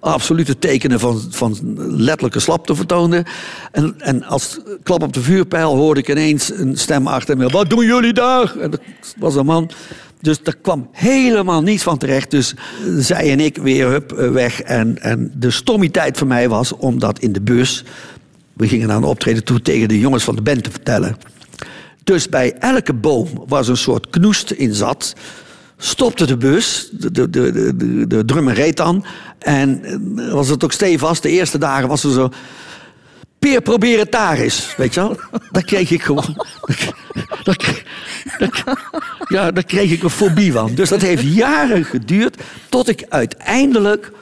[0.00, 1.58] absolute tekenen van, van
[1.96, 3.24] letterlijke slapte vertoonde.
[3.72, 7.48] En, en als klap op de vuurpijl hoorde ik ineens een stem achter me...
[7.48, 8.56] Wat doen jullie daar?
[8.56, 8.80] En dat
[9.16, 9.70] was een man.
[10.20, 12.30] Dus daar kwam helemaal niets van terecht.
[12.30, 12.54] Dus
[12.98, 14.60] zij en ik weer hup, weg.
[14.62, 17.84] En, en de stommiteit voor mij was om dat in de bus...
[18.52, 21.16] We gingen naar een optreden toe tegen de jongens van de band te vertellen.
[22.08, 25.14] Dus bij elke boom was een soort knoest in zat.
[25.76, 29.04] Stopte de bus, de, de, de, de, drummer reed dan.
[29.38, 31.22] En eh, was het ook stevast.
[31.22, 32.28] De eerste dagen was er zo...
[33.38, 34.74] Peer, probeer het.
[34.76, 35.20] Weet je wel?
[35.52, 36.36] Daar kreeg ik gewoon...
[39.28, 40.74] Ja, daar kreeg ik een fobie van.
[40.74, 42.42] Dus dat heeft jaren geduurd...
[42.68, 44.12] tot ik uiteindelijk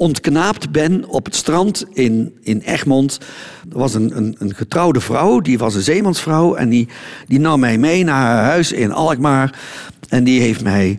[0.00, 3.18] ontknaapt ben op het strand in, in Egmond.
[3.72, 6.54] Er was een, een, een getrouwde vrouw, die was een zeemansvrouw...
[6.54, 6.88] en die,
[7.26, 9.58] die nam mij mee naar haar huis in Alkmaar...
[10.08, 10.98] en die heeft mij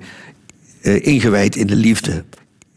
[0.81, 2.23] eh, ingewijd in de liefde.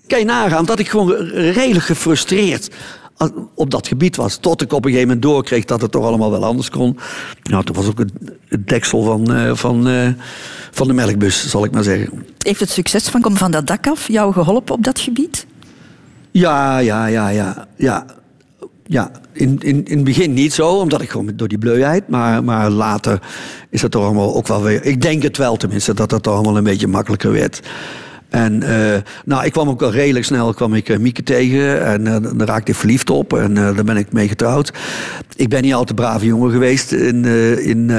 [0.06, 2.70] Kan je nagaan dat ik gewoon redelijk gefrustreerd
[3.16, 4.36] al- op dat gebied was.
[4.36, 6.98] Tot ik op een gegeven moment doorkreeg dat het toch allemaal wel anders kon.
[7.42, 8.12] Nou, toen was ook het,
[8.68, 10.08] deksel van, eh, van, eh,
[10.70, 12.24] van de melkbus, zal ik maar zeggen.
[12.38, 15.46] Heeft het succes van Kom van dat dak af jou geholpen op dat gebied?
[16.36, 17.66] Ja, ja, ja, ja.
[17.76, 18.04] ja.
[18.86, 22.08] Ja, in, in, in het begin niet zo, omdat ik gewoon door die bleuheid.
[22.08, 23.20] Maar, maar later
[23.70, 24.84] is het toch allemaal ook wel weer.
[24.84, 27.62] Ik denk het wel tenminste, dat het toch allemaal een beetje makkelijker werd.
[28.28, 31.84] En eh, nou, ik kwam ook wel redelijk snel kwam ik, eh, Mieke tegen.
[31.84, 33.32] En eh, daar raakte ik verliefd op.
[33.32, 34.72] En daar ben ik mee getrouwd.
[35.36, 36.92] Ik ben niet al te brave jongen geweest.
[36.92, 37.24] In,
[37.58, 37.92] in,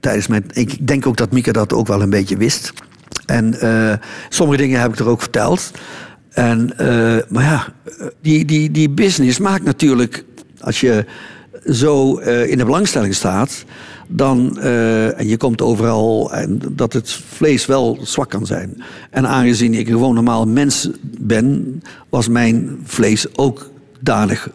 [0.00, 2.72] tijdens mijn, ik denk ook dat Mieke dat ook wel een beetje wist.
[3.26, 3.54] En
[4.28, 5.70] sommige dingen heb ik er ook verteld.
[6.36, 7.66] En, eh, maar ja,
[8.20, 10.24] die, die, die business maakt natuurlijk,
[10.60, 11.04] als je
[11.70, 13.64] zo eh, in de belangstelling staat,
[14.08, 18.82] dan, eh, en je komt overal, en dat het vlees wel zwak kan zijn.
[19.10, 23.70] En aangezien ik gewoon normaal mens ben, was mijn vlees ook
[24.00, 24.50] danig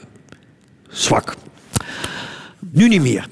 [0.90, 1.36] zwak.
[2.70, 3.28] Nu niet meer.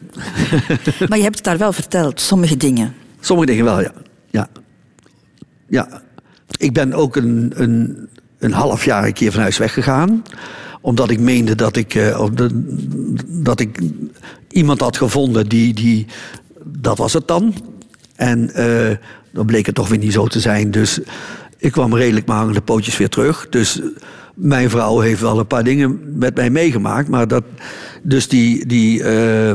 [1.10, 2.94] Maar je hebt het daar wel verteld, sommige dingen.
[3.20, 3.94] Sommige dingen wel, ja.
[4.30, 4.48] Ja.
[5.68, 6.02] ja.
[6.58, 8.10] Ik ben ook een, een,
[8.40, 10.24] een half jaar een keer van huis weggegaan.
[10.82, 12.64] Omdat ik meende dat ik, eh, de-
[13.28, 13.80] dat ik
[14.52, 16.06] iemand had gevonden die, die.
[16.66, 17.54] Dat was het dan.
[18.16, 18.96] En eh,
[19.34, 20.72] dan bleek het toch weer niet zo te zijn.
[20.72, 21.00] Dus
[21.58, 23.48] ik kwam redelijk met hangende pootjes weer terug.
[23.50, 23.82] Dus
[24.34, 27.08] mijn vrouw heeft wel een paar dingen met mij meegemaakt.
[27.08, 27.44] Maar dat.
[28.04, 28.66] Dus die.
[28.66, 29.52] die eh,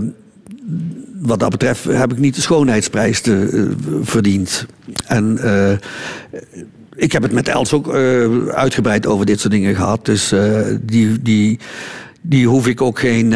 [1.21, 3.71] wat dat betreft heb ik niet de schoonheidsprijs te,
[4.03, 4.67] verdiend.
[5.07, 5.39] En
[6.97, 10.05] ik heb het met Els ook eh, uitgebreid over dit soort dingen gehad.
[10.05, 11.59] Dus eh, die, die,
[12.21, 13.33] die hoef ik ook geen,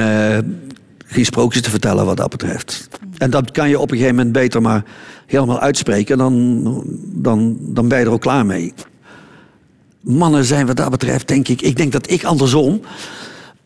[1.07, 2.89] geen sprookjes te vertellen wat dat betreft.
[3.19, 4.85] En dat kan je op een gegeven moment beter maar
[5.27, 6.19] helemaal uitspreken.
[6.19, 6.63] Dan,
[7.05, 8.75] dan, dan ben je er ook klaar mee.
[10.01, 11.63] Mannen zijn wat dat betreft, denk ik...
[11.63, 12.81] Ik denk dat ik andersom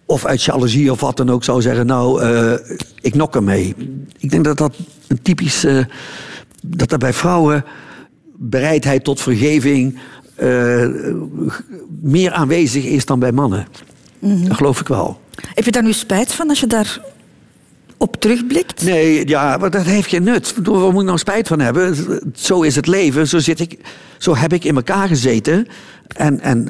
[0.07, 1.86] of uit jaloezie of wat dan ook zou zeggen...
[1.86, 2.22] nou,
[3.01, 3.74] ik nok ermee.
[4.18, 4.74] Ik denk dat dat
[5.09, 5.66] een typisch...
[6.62, 7.64] dat er bij vrouwen
[8.37, 9.99] bereidheid tot vergeving...
[10.35, 10.89] eh,
[12.01, 13.66] meer aanwezig is dan bij mannen.
[14.20, 15.20] Dat geloof ik wel.
[15.55, 17.01] Heb je daar nu spijt van als je daar
[18.03, 18.84] op terugblikt?
[18.84, 20.55] Nee, ja, maar dat heeft geen nut.
[20.62, 21.96] Waar moet ik nou spijt van hebben?
[22.34, 23.28] Zo is het leven.
[23.28, 23.78] Zo, zit ik,
[24.18, 25.66] zo heb ik in elkaar gezeten.
[26.16, 26.68] En, en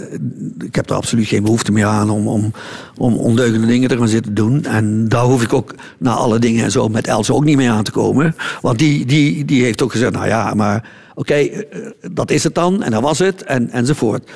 [0.65, 2.53] ik heb er absoluut geen behoefte meer aan om, om,
[2.97, 4.65] om ondeugende dingen te gaan zitten doen.
[4.65, 7.71] En daar hoef ik ook na alle dingen en zo met Els ook niet mee
[7.71, 8.37] aan te komen.
[8.61, 11.79] Want die, die, die heeft ook gezegd, nou ja, maar oké, eh,
[12.13, 12.83] dat is het dan.
[12.83, 13.43] En dat was het.
[13.43, 14.31] En, enzovoort.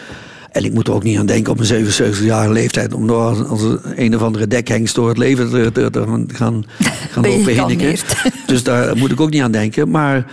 [0.57, 2.94] En ik moet er ook niet aan denken op mijn 77-jarige leeftijd...
[2.94, 3.62] om door als,
[3.94, 6.64] een of andere dekhengst door het leven te, te, te gaan, gaan,
[7.22, 7.96] lopen hinniken.
[8.46, 9.90] Dus daar moet ik ook niet aan denken.
[9.90, 10.26] Maar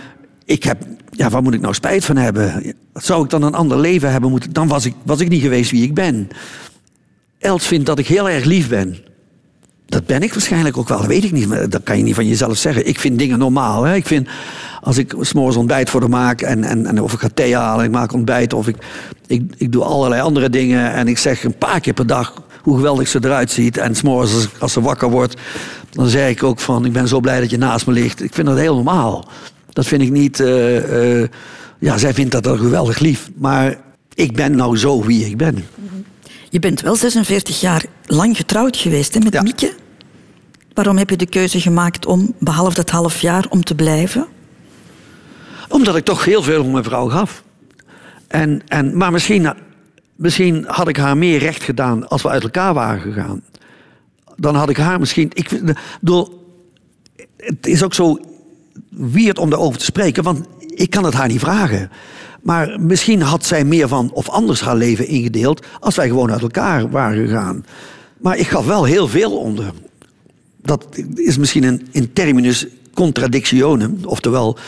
[0.44, 2.74] ik heb, ja, waar moet ik nou spijt van hebben?
[2.94, 4.52] Zou ik dan een ander leven hebben moeten...
[4.52, 6.28] dan was ik, was ik niet geweest wie ik ben.
[7.38, 8.96] Els vindt dat ik heel erg lief ben.
[9.86, 11.48] Dat ben ik waarschijnlijk ook wel, dat weet ik niet.
[11.48, 12.86] Maar dat kan je niet van jezelf zeggen.
[12.86, 13.82] Ik vind dingen normaal.
[13.82, 13.94] Hè?
[13.94, 14.28] Ik vind,
[14.80, 16.40] als ik s'morgens ontbijt voor haar maak...
[16.40, 18.52] En, en, en of ik ga thee halen, ik maak ontbijt...
[18.52, 18.76] of ik,
[19.26, 20.92] ik, ik doe allerlei andere dingen...
[20.92, 23.76] en ik zeg een paar keer per dag hoe geweldig ze eruit ziet.
[23.76, 25.40] En s'morgens als, als ze wakker wordt...
[25.90, 28.22] dan zeg ik ook van, ik ben zo blij dat je naast me ligt.
[28.22, 29.28] Ik vind dat heel normaal.
[29.68, 30.40] Dat vind ik niet...
[30.40, 31.28] eh, eh,
[31.78, 33.30] ja, zij vindt dat wel geweldig lief.
[33.36, 33.76] Maar
[34.14, 35.64] ik ben nou zo wie ik ben.
[36.54, 39.42] Je bent wel 46 jaar lang getrouwd geweest hè, met Ja.
[39.42, 39.74] Mieke.
[40.74, 44.26] Waarom heb je de keuze gemaakt om, behalve dat half jaar, om te blijven?
[45.68, 47.42] Omdat ik toch heel veel om mijn vrouw gaf.
[48.26, 49.52] En, en, maar misschien,
[50.16, 53.42] misschien had ik haar meer recht gedaan als we uit elkaar waren gegaan.
[54.36, 55.30] Dan had ik haar misschien.
[55.32, 55.60] Ik,
[56.00, 56.54] bedoel,
[57.36, 58.18] het is ook zo
[58.88, 61.90] weird om daarover te spreken, want ik kan het haar niet vragen.
[62.44, 66.42] Maar misschien had zij meer van of anders haar leven ingedeeld als wij gewoon uit
[66.42, 67.64] elkaar waren gegaan.
[68.18, 69.72] Maar ik gaf wel heel veel onder.
[70.62, 74.58] Dat is misschien een in terminus contradictionem, oftewel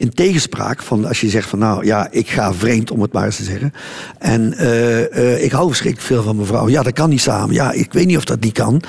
[0.00, 3.24] in tegenspraak van als je zegt van nou ja, ik ga vreemd om het maar
[3.24, 3.72] eens te zeggen.
[4.18, 6.68] En eh, eh, ik hou verschrikkelijk veel van mijn vrouw.
[6.68, 7.54] Ja, dat kan niet samen.
[7.54, 8.82] Ja, ik weet niet of dat niet kan.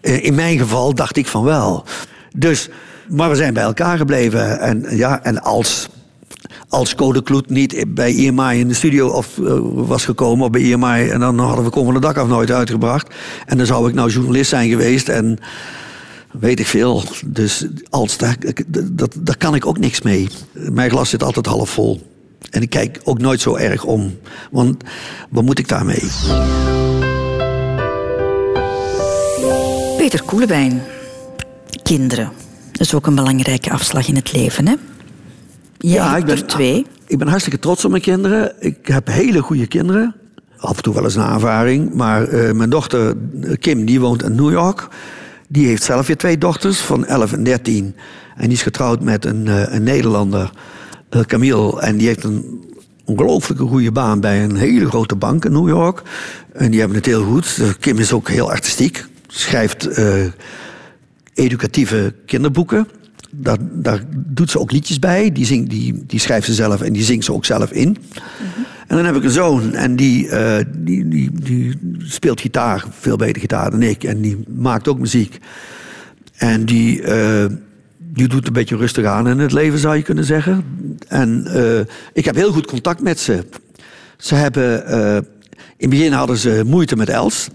[0.00, 1.84] Eh, in mijn geval dacht ik van wel.
[2.36, 2.68] Dus,
[3.08, 4.60] maar we zijn bij elkaar gebleven.
[4.60, 5.88] En, ja, en als,
[6.68, 10.60] als Code Kloet niet bij IMI in de studio of, eh, was gekomen, of bij
[10.60, 13.14] IMI, en dan hadden we Komende Dak af nooit uitgebracht.
[13.46, 15.38] En dan zou ik nou journalist zijn geweest en
[16.30, 17.02] weet ik veel.
[17.26, 18.36] Dus als, daar,
[18.90, 20.28] dat, daar kan ik ook niks mee.
[20.52, 22.08] Mijn glas zit altijd half vol.
[22.50, 24.18] En ik kijk ook nooit zo erg om.
[24.50, 24.84] Want
[25.30, 26.02] wat moet ik daarmee?
[29.96, 30.82] Peter Koelewijn.
[31.82, 32.32] Kinderen.
[32.72, 34.74] Dat is ook een belangrijke afslag in het leven, hè?
[35.82, 36.86] Jij hebt er twee.
[37.06, 38.52] Ik ben hartstikke trots op mijn kinderen.
[38.58, 40.14] Ik heb hele goede kinderen.
[40.56, 41.94] Af en toe wel eens een aanvaring.
[41.94, 44.88] Maar eh, mijn dochter eh, Kim, die woont in New York.
[45.48, 47.94] Die heeft zelf weer twee dochters van 11 en 13.
[48.36, 50.50] En die is getrouwd met een, eh, een Nederlander,
[51.08, 51.80] eh, Camille.
[51.80, 52.64] En die heeft een
[53.04, 56.02] ongelooflijke goede baan bij een hele grote bank in New York.
[56.52, 57.76] En die hebben het heel goed.
[57.80, 59.06] Kim is ook heel artistiek.
[59.26, 59.88] Schrijft
[61.34, 62.86] educatieve kinderboeken.
[63.30, 65.32] Daar, doet ze ook liedjes bij.
[65.32, 67.96] Die, die, die schrijft ze zelf en die zingt ze ook zelf in.
[68.86, 73.16] En dan heb ik een zoon en die, eh, die, die, die speelt gitaar, veel
[73.16, 74.04] beter gitaar dan ik.
[74.04, 75.38] En die maakt ook muziek.
[76.36, 77.44] En die, eh,
[77.98, 80.64] die doet een beetje rustig aan in het leven, zou je kunnen zeggen.
[81.08, 81.80] En eh,
[82.12, 83.44] ik heb heel goed contact met ze.
[84.16, 84.86] Ze hebben,
[85.76, 87.48] in het begin hadden ze moeite met Els.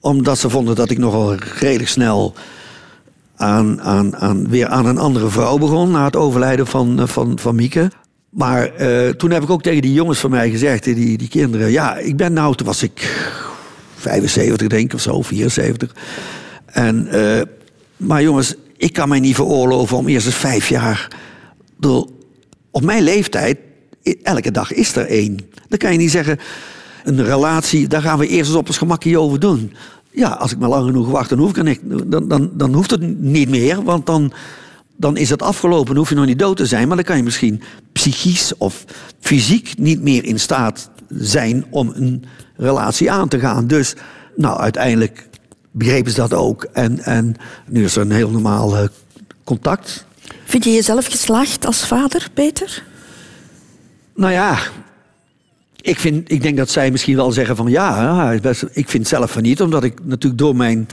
[0.00, 2.34] Omdat ze vonden dat ik nogal redelijk snel
[3.38, 7.90] aan, weer aan een andere vrouw begon na het overlijden van, eh, van, van Mieke.
[8.30, 11.70] Maar eh, toen heb ik ook tegen die jongens van mij gezegd, die, die kinderen,
[11.70, 13.00] ja, ik ben nou, toen was ik
[13.96, 15.94] 75 denk of zo, 74.
[16.66, 17.42] En, eh,
[17.96, 21.10] maar jongens, ik kan mij niet veroorloven om eerst eens vijf jaar.
[22.70, 23.58] Op mijn leeftijd,
[24.22, 25.38] elke dag is er één.
[25.68, 26.38] Dan kan je niet zeggen,
[27.04, 29.72] een relatie, daar gaan we eerst eens op ons gemakje over doen.
[30.18, 32.90] Ja, als ik maar lang genoeg wacht, dan, hoef ik niet, dan, dan, dan hoeft
[32.90, 33.82] het niet meer.
[33.82, 34.32] Want dan,
[34.96, 35.86] dan is het afgelopen.
[35.86, 36.86] Dan hoef je nog niet dood te zijn.
[36.86, 37.62] Maar dan kan je misschien
[37.92, 38.84] psychisch of
[39.20, 42.24] fysiek niet meer in staat zijn om een
[42.56, 43.66] relatie aan te gaan.
[43.66, 43.94] Dus,
[44.36, 45.28] nou, uiteindelijk
[45.70, 46.64] begrepen ze dat ook.
[46.72, 48.88] En, en nu is er een heel normaal eh,
[49.44, 50.04] contact.
[50.44, 52.82] Vind je jezelf geslaagd als vader, Peter?
[54.14, 54.58] Nou ja,
[55.80, 58.32] ik, vind, ik denk dat zij misschien wel zeggen van ja,
[58.72, 59.62] ik vind zelf van niet.
[59.62, 60.86] Omdat ik natuurlijk door mijn,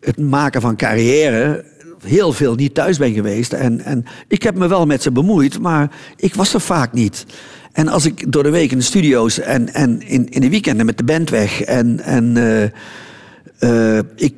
[0.00, 1.64] het maken van carrière
[2.04, 3.52] heel veel niet thuis ben geweest.
[3.52, 7.26] En, en ik heb me wel met ze bemoeid, maar ik was er vaak niet.
[7.72, 10.86] En als ik door de week in de studio's en, en in, in de weekenden
[10.86, 11.62] met de band weg.
[11.62, 14.34] En, en eh, eh, ik,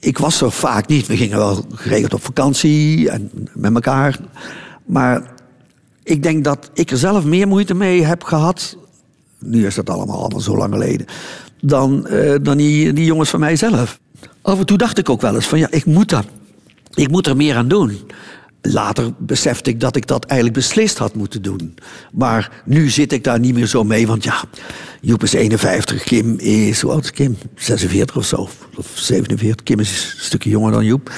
[0.00, 1.06] ik was er vaak niet.
[1.06, 4.18] We gingen wel geregeld op vakantie en met elkaar.
[4.84, 5.22] Maar
[6.02, 8.76] ik denk dat ik er zelf meer moeite mee heb gehad.
[9.40, 11.06] Nu is dat allemaal, allemaal zo lang geleden.
[11.60, 14.00] Dan, eh, dan die, die jongens van mijzelf.
[14.42, 16.26] Af en toe dacht ik ook wel eens van ja, ik moet dat.
[16.94, 17.98] Ik moet er meer aan doen.
[18.62, 21.74] Later besefte ik dat ik dat eigenlijk beslist had moeten doen.
[22.12, 24.06] Maar nu zit ik daar niet meer zo mee.
[24.06, 24.44] Want ja,
[25.00, 27.36] Joep is 51, Kim is, hoe Kim?
[27.54, 29.62] 46 of zo, of 47.
[29.62, 31.10] Kim is een stukje jonger dan Joep.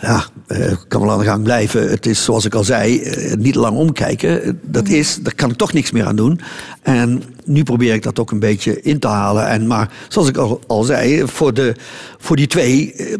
[0.00, 1.90] Ja, eh, ik kan wel aan de gang blijven.
[1.90, 4.60] Het is zoals ik al zei, eh, niet lang omkijken.
[4.62, 6.40] Dat is, daar kan ik toch niks meer aan doen.
[6.82, 9.48] En nu probeer ik dat ook een beetje in te halen.
[9.48, 11.74] En, maar zoals ik al, al zei, voor, de,
[12.18, 13.14] voor die twee eh,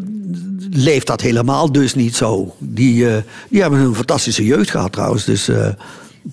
[0.69, 2.55] leeft dat helemaal dus niet zo.
[2.59, 3.05] Die,
[3.49, 5.49] die hebben een fantastische jeugd gehad trouwens, dus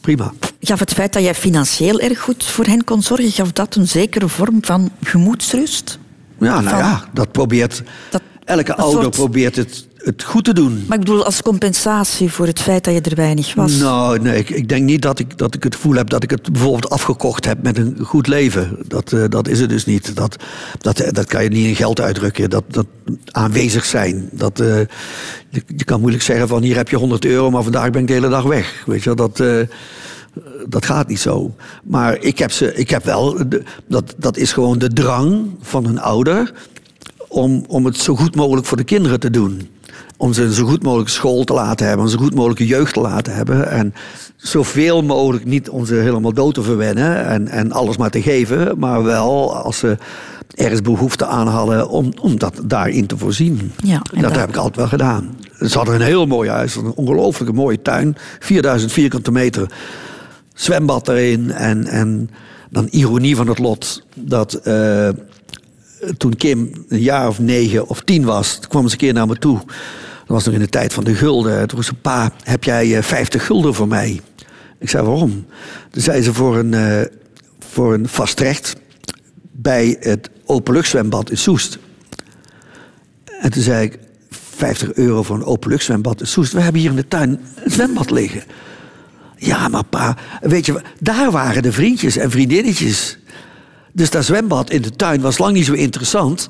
[0.01, 0.33] prima.
[0.61, 3.89] Gaf het feit dat jij financieel erg goed voor hen kon zorgen, gaf dat een
[3.89, 5.99] zekere vorm van gemoedsrust?
[6.41, 7.83] Ja, nou Van- ja, dat probeert...
[8.11, 10.85] Dat- elke ouder soort- probeert het, het goed te doen.
[10.89, 13.77] Maar ik bedoel, als compensatie voor het feit dat je er weinig was.
[13.77, 16.31] Nou, nee, ik, ik denk niet dat ik, dat ik het gevoel heb dat ik
[16.31, 18.77] het bijvoorbeeld afgekocht heb met een goed leven.
[18.89, 20.17] Dat, eh, dat is het dus niet.
[20.17, 20.37] Dat,
[20.81, 22.51] dat, dat kan je niet in geld uitdrukken.
[22.51, 22.87] Dat, dat
[23.31, 24.29] aanwezig zijn.
[24.33, 24.79] Dat, eh,
[25.49, 28.07] je, je kan moeilijk zeggen van hier heb je 100 euro, maar vandaag ben ik
[28.07, 28.83] de hele dag weg.
[28.87, 29.61] Weet je, wel, dat, eh,
[30.69, 31.55] dat gaat niet zo.
[31.85, 35.87] Maar ik heb, ze, ik heb wel, de- dat, dat is gewoon de drang van
[35.87, 36.53] een ouder
[37.29, 39.69] om, om het zo goed mogelijk voor de kinderen te doen.
[40.17, 42.95] Om ze een zo goed mogelijk school te laten hebben, een zo goed mogelijke jeugd
[42.95, 43.71] te laten hebben.
[43.71, 43.95] En
[44.37, 48.79] zoveel mogelijk niet om ze helemaal dood te verwennen en, en alles maar te geven.
[48.79, 49.97] Maar wel als ze
[50.55, 53.73] ergens behoefte aan hadden om, om dat daarin te voorzien.
[54.13, 55.37] Ja, dat- heb ik altijd wel gedaan.
[55.61, 58.17] Ze hadden een heel mooi huis, een ongelooflijke mooie tuin.
[58.39, 59.71] 4000 vierkante meter
[60.55, 61.51] zwembad erin.
[61.51, 62.31] En, en
[62.71, 65.09] dan ironie van het lot dat eh,
[66.17, 69.39] toen Kim een jaar of negen of tien was, kwam ze een keer naar me
[69.39, 69.59] toe.
[70.27, 71.69] Dat was nog in de tijd van de gulden.
[71.69, 74.21] Toen zei ze, pa, heb jij eh, 50 gulden voor mij?
[74.79, 75.47] Ik zei, waarom?
[75.91, 77.01] Toen zei ze, voor een, eh,
[77.59, 78.77] voor een vast recht
[79.53, 81.79] bij het openluchtzwembad in Soest.
[83.41, 83.99] En toen zei ik,
[84.31, 86.53] 50 euro voor een openluchtzwembad in Soest.
[86.53, 88.43] We hebben hier in de tuin een zwembad liggen.
[89.37, 93.19] Ja, maar pa, weet je, daar waren de vriendjes en vriendinnetjes.
[93.97, 96.47] Dus dat zwembad in de tuin was lang niet zo interessant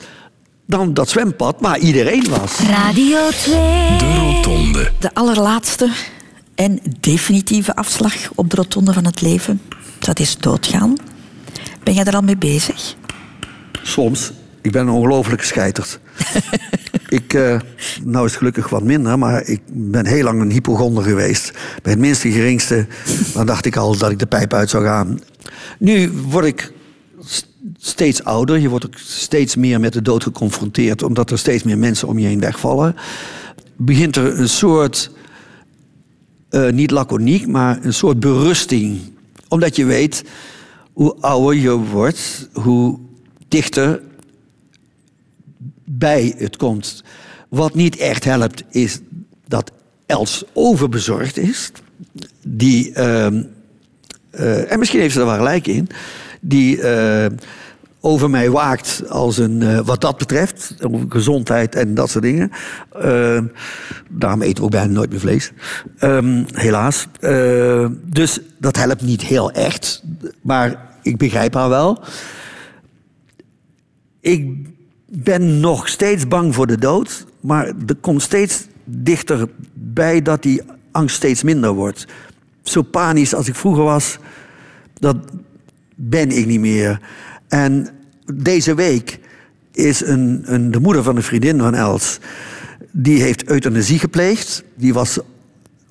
[0.67, 2.59] dan dat zwembad waar iedereen was.
[2.59, 3.55] Radio 2.
[3.99, 4.93] De Rotonde.
[4.99, 5.91] De allerlaatste
[6.55, 9.61] en definitieve afslag op de rotonde van het leven,
[9.99, 10.97] dat is doodgaan.
[11.83, 12.95] Ben jij er al mee bezig?
[13.83, 14.33] Soms.
[14.63, 16.01] Ik ben een ongelofelijke scheiterd.
[17.09, 17.61] ik, eh,
[18.03, 21.51] nou is het gelukkig wat minder, maar ik ben heel lang een hypochonder geweest.
[21.83, 22.87] Bij het minste geringste,
[23.35, 25.21] dan dacht ik al dat ik de pijp uit zou gaan.
[25.79, 26.73] Nu word ik
[27.87, 28.59] steeds ouder.
[28.59, 32.19] Je wordt ook steeds meer met de dood geconfronteerd, omdat er steeds meer mensen om
[32.19, 32.97] je heen wegvallen.
[33.77, 35.11] Begint er een soort,
[36.49, 39.01] eh, niet laconiek, maar een soort berusting.
[39.49, 40.25] Omdat je weet,
[40.93, 42.99] hoe ouder je wordt, hoe
[43.49, 44.01] dichter
[45.85, 47.05] bij het komt.
[47.49, 48.99] Wat niet echt helpt, is
[49.47, 49.73] dat
[50.07, 51.73] Els overbezorgd is.
[52.47, 53.43] Die, ehm,
[54.31, 55.89] eh, en misschien heeft ze er wel gelijk in,
[56.41, 57.27] die eh,
[58.07, 60.75] over mij waakt als een, eh, wat dat betreft,
[61.09, 62.51] gezondheid en dat soort dingen.
[62.93, 63.41] Eh,
[64.11, 65.53] daarom eten we ook bijna nooit meer vlees.
[65.99, 67.09] Ehm, helaas.
[67.21, 70.03] Eh, dus dat helpt niet heel echt,
[70.43, 72.03] maar ik begrijp haar wel.
[74.21, 74.69] Ik
[75.07, 81.17] ben nog steeds bang voor de dood, maar er komt steeds dichterbij dat die angst
[81.17, 82.07] steeds minder wordt.
[82.63, 84.19] Zo panisch als ik vroeger was,
[84.95, 85.17] dat
[85.95, 87.01] ben ik niet meer.
[87.49, 87.89] En
[88.35, 89.19] deze week
[89.73, 92.19] is een, een, de moeder van een vriendin van Els,
[92.91, 94.65] die heeft euthanasie gepleegd.
[94.75, 95.19] Die was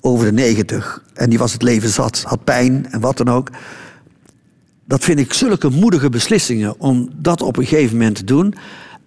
[0.00, 3.50] over de negentig en die was het leven zat, had pijn en wat dan ook.
[4.84, 8.54] dat vind ik zulke moedige beslissingen om dat op een gegeven moment te doen.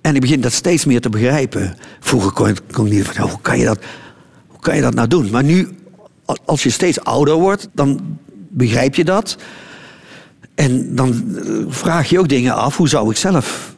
[0.01, 1.75] En ik begin dat steeds meer te begrijpen.
[1.99, 3.79] Vroeger kon ik, niet van, hoe kan, je dat,
[4.47, 5.29] hoe kan je dat nou doen?
[5.29, 5.69] Maar nu,
[6.45, 8.17] als je steeds ouder wordt, dan
[8.49, 9.37] begrijp je dat.
[10.57, 12.77] En dan eh, vraag je ook dingen af.
[12.77, 13.75] Hoe zou ik zelf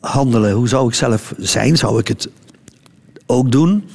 [0.00, 0.52] handelen?
[0.52, 1.76] Hoe zou ik zelf zijn?
[1.76, 2.28] Zou ik het
[3.26, 3.88] ook doen?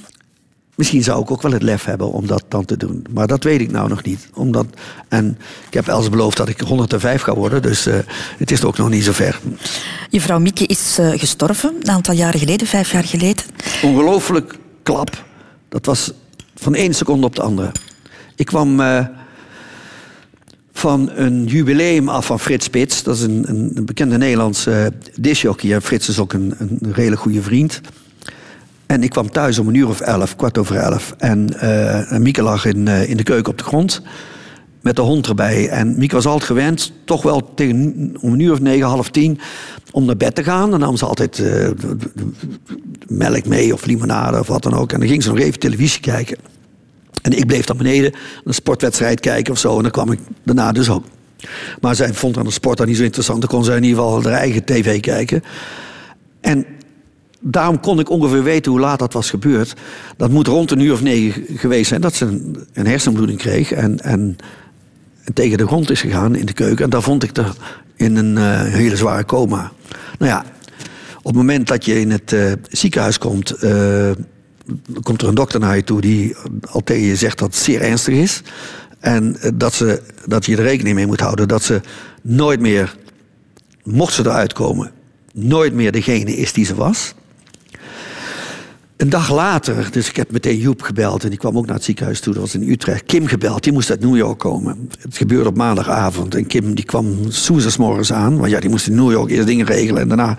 [0.76, 3.06] Misschien zou ik ook wel het lef hebben om dat dan te doen.
[3.12, 4.30] Maar dat weet ik nou nog niet.
[4.34, 4.66] Omdat,
[5.08, 5.38] en
[5.68, 7.62] ik heb Els beloofd dat ik 105 ga worden.
[7.62, 7.96] Dus uh,
[8.38, 9.40] het is ook nog niet zo ver.
[10.10, 13.44] Je vrouw Mieke is uh, gestorven een aantal jaren geleden, vijf jaar geleden.
[13.84, 15.26] Ongelooflijk klap.
[15.70, 16.12] Dat was
[16.56, 17.72] van één seconde op de andere.
[18.36, 19.06] Ik kwam uh,
[20.82, 23.04] van een jubileum af van Frits Spits.
[23.04, 25.82] Dat is een, een, bekende Nederlandse disjockey.
[25.82, 27.82] Frits is ook een, een goede vriend.
[28.86, 31.16] En ik kwam thuis om een uur of elf, kwart over elf.
[31.18, 34.02] En uh, Mieke lag in, uh, in de keuken op de grond.
[34.82, 35.70] Met de hond erbij.
[35.70, 39.40] En Mieke was altijd gewend, toch wel tegen, om een uur of negen, half tien,
[39.92, 40.72] om naar bed te gaan.
[40.72, 41.70] Dan nam ze altijd uh,
[43.08, 44.92] melk mee of limonade of wat dan ook.
[44.92, 46.38] En dan ging ze nog even televisie kijken.
[47.22, 49.76] En ik bleef dan beneden een sportwedstrijd kijken of zo.
[49.78, 51.06] En dan kwam ik daarna dus ook.
[51.82, 53.42] Maar zij vond aan de sport dan niet zo interessant.
[53.42, 55.44] Dan kon zij in ieder geval haar eigen tv kijken.
[56.42, 56.66] En
[57.40, 59.74] daarom kon ik ongeveer weten hoe laat dat was gebeurd.
[60.18, 63.72] Dat moet rond een uur of negen geweest zijn dat ze een, een hersenbloeding kreeg
[63.72, 64.38] en, en,
[65.24, 66.84] en, tegen de grond is gegaan in de keuken.
[66.84, 67.54] En daar vond ik er
[67.96, 69.72] in een uh, hele zware coma.
[70.18, 70.46] Nou ja,
[71.18, 74.12] op het moment dat je in het uh, ziekenhuis komt, uh,
[75.02, 76.36] komt er een dokter naar je toe die
[76.72, 78.42] al tegen je zegt dat het zeer ernstig is.
[79.00, 81.82] En dat, ze, dat je er rekening mee moet houden dat ze
[82.22, 82.96] nooit meer,
[83.84, 84.92] mocht ze eruit komen,
[85.34, 87.14] nooit meer degene is die ze was.
[88.98, 91.84] Een dag later, dus ik heb meteen Joep gebeld en die kwam ook naar het
[91.84, 93.04] ziekenhuis toe, dat was in Utrecht.
[93.06, 94.90] Kim gebeld, die moest uit New York komen.
[95.00, 97.18] Het gebeurde op maandagavond en Kim die kwam
[97.78, 100.38] morgens aan, want ja, die moest in New York eerst dingen regelen en daarna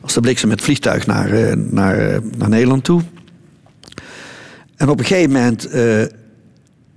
[0.00, 3.02] als de bliksem met vliegtuig naar, naar, naar Nederland toe.
[4.82, 5.72] En op een gegeven moment, uh,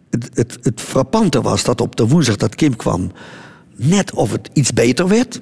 [0.10, 3.12] het, het, het frappante was dat op de woensdag dat Kim kwam,
[3.76, 5.42] net of het iets beter werd.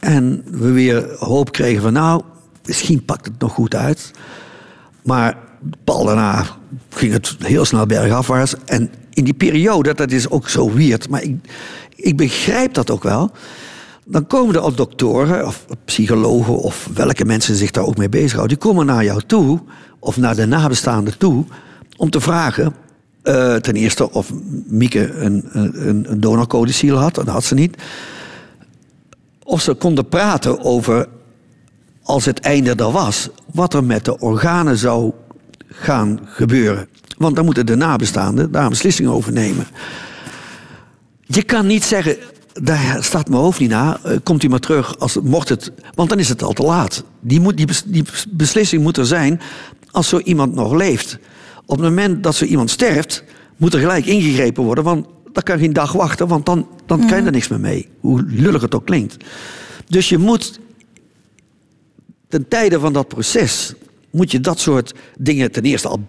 [0.00, 2.22] En we weer hoop kregen van nou,
[2.64, 4.10] misschien pakt het nog goed uit.
[5.02, 5.36] Maar
[5.84, 6.46] pal daarna
[6.88, 8.54] ging het heel snel bergafwaarts.
[8.64, 11.36] En in die periode, dat is ook zo weird, maar ik,
[11.96, 13.30] ik begrijp dat ook wel.
[14.04, 18.58] Dan komen er al doktoren of psychologen of welke mensen zich daar ook mee bezighouden,
[18.58, 19.60] die komen naar jou toe
[19.98, 21.44] of naar de nabestaanden toe
[21.96, 22.74] om te vragen.
[23.22, 24.30] Uh, ten eerste of
[24.66, 27.76] Mieke een, een, een donorcodiciel had, dat had ze niet.
[29.44, 31.08] Of ze konden praten over
[32.02, 35.12] als het einde er was, wat er met de organen zou
[35.66, 36.88] gaan gebeuren.
[37.18, 39.66] Want dan moeten de nabestaanden daar een beslissing over nemen.
[41.26, 42.16] Je kan niet zeggen,
[42.62, 46.18] daar staat mijn hoofd niet na, komt u maar terug, als, mocht het, want dan
[46.18, 47.04] is het al te laat.
[47.20, 49.40] Die, moet, die, die beslissing moet er zijn
[49.90, 51.18] als zo iemand nog leeft.
[51.66, 53.24] Op het moment dat zo iemand sterft,
[53.56, 57.06] moet er gelijk ingegrepen worden, want dat kan geen dag wachten, want dan, dan mm.
[57.06, 57.88] kan je er niks meer mee.
[58.00, 59.16] Hoe lullig het ook klinkt.
[59.88, 60.60] Dus je moet
[62.28, 63.74] ten tijde van dat proces
[64.10, 66.04] moet je dat soort dingen ten eerste al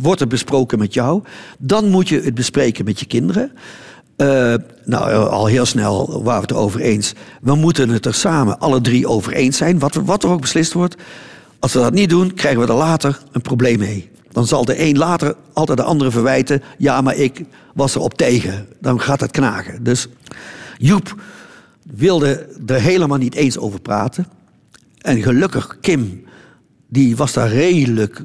[0.00, 1.22] wordt er besproken met jou.
[1.58, 3.52] Dan moet je het bespreken met je kinderen.
[4.20, 4.54] Uh,
[4.84, 7.12] nou, al heel snel waren we het erover eens.
[7.40, 10.72] We moeten het er samen alle drie over eens zijn, wat, wat er ook beslist
[10.72, 10.96] wordt.
[11.58, 14.10] Als we dat niet doen, krijgen we er later een probleem mee.
[14.32, 16.62] Dan zal de een later altijd de andere verwijten.
[16.78, 17.44] Ja, maar ik
[17.74, 18.66] was er op tegen.
[18.80, 19.82] Dan gaat het knagen.
[19.82, 20.08] Dus
[20.78, 21.14] Joep
[21.82, 24.26] wilde er helemaal niet eens over praten.
[24.98, 26.24] En gelukkig, Kim,
[26.88, 28.22] die was daar redelijk.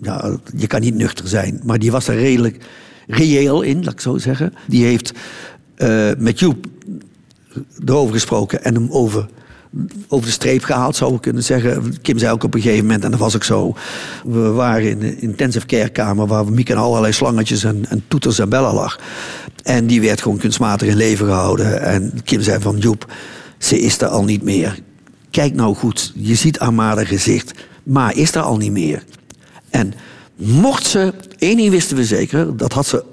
[0.00, 2.64] Ja, je kan niet nuchter zijn, maar die was daar redelijk
[3.06, 4.54] reëel in, laat ik zo zeggen.
[4.66, 5.12] Die heeft
[5.76, 6.66] uh, met Joep
[7.84, 9.26] erover gesproken en hem over,
[10.08, 12.00] over de streep gehaald, zou ik kunnen zeggen.
[12.02, 13.76] Kim zei ook op een gegeven moment, en dat was ook zo.
[14.24, 18.38] We waren in een intensive care kamer waar Mieke en allerlei slangetjes en, en toeters
[18.38, 19.00] en bellen lag.
[19.62, 21.82] En die werd gewoon kunstmatig in leven gehouden.
[21.82, 23.12] En Kim zei van Joep,
[23.58, 24.82] ze is er al niet meer
[25.34, 27.52] kijk nou goed, je ziet aan gezicht,
[27.82, 29.04] maar is er al niet meer.
[29.70, 29.94] En
[30.36, 33.04] mocht ze, één ding wisten we zeker, dat had ze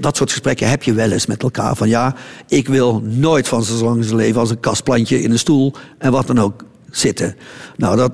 [0.00, 1.76] dat soort gesprekken heb je wel eens met elkaar.
[1.76, 2.14] Van ja,
[2.48, 6.12] ik wil nooit van zo lang zijn leven als een kastplantje in een stoel en
[6.12, 7.36] wat dan ook zitten.
[7.76, 8.12] Nou, dat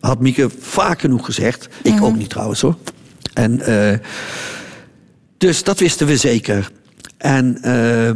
[0.00, 1.68] had Mieke vaak genoeg gezegd.
[1.82, 2.06] Ik mm -hmm.
[2.06, 2.76] ook niet trouwens hoor.
[3.34, 3.92] En, uh,
[5.38, 6.70] dus dat wisten we zeker.
[7.16, 8.10] En uh,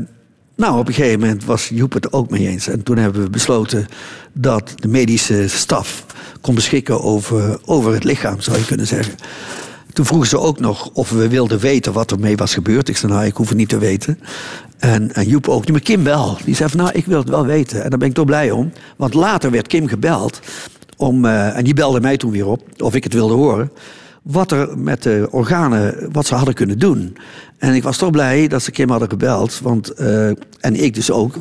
[0.56, 2.68] nou, op een gegeven moment was Joep het ook mee eens.
[2.68, 3.86] En toen hebben we besloten
[4.32, 6.06] dat de medische staf
[6.40, 9.14] kon beschikken over, over het lichaam, zou je kunnen zeggen.
[9.92, 12.88] Toen vroegen ze ook nog of we wilden weten wat er mee was gebeurd.
[12.88, 14.18] Ik zei, nou, ik hoef het niet te weten.
[14.78, 16.36] En, Joep ook niet, maar Kim wel.
[16.44, 17.82] Die zei van, nou, ik wil het wel weten.
[17.82, 18.72] En daar ben ik toch blij om.
[18.96, 20.40] Want later werd Kim gebeld.
[20.96, 23.70] Om, eh, en die belde mij toen weer op, of ik het wilde horen.
[24.22, 27.16] Wat er met de organen, wat ze hadden kunnen doen.
[27.58, 29.60] En ik was toch blij dat ze Kim hadden gebeld.
[29.62, 30.26] Want, eh,
[30.60, 31.34] en ik dus ook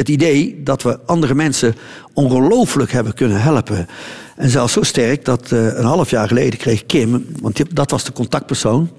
[0.00, 1.74] het idee dat we andere mensen
[2.12, 3.88] ongelooflijk hebben kunnen helpen.
[4.36, 8.04] En zelfs zo sterk dat uh, een half jaar geleden kreeg Kim, want dat was
[8.04, 8.90] de contactpersoon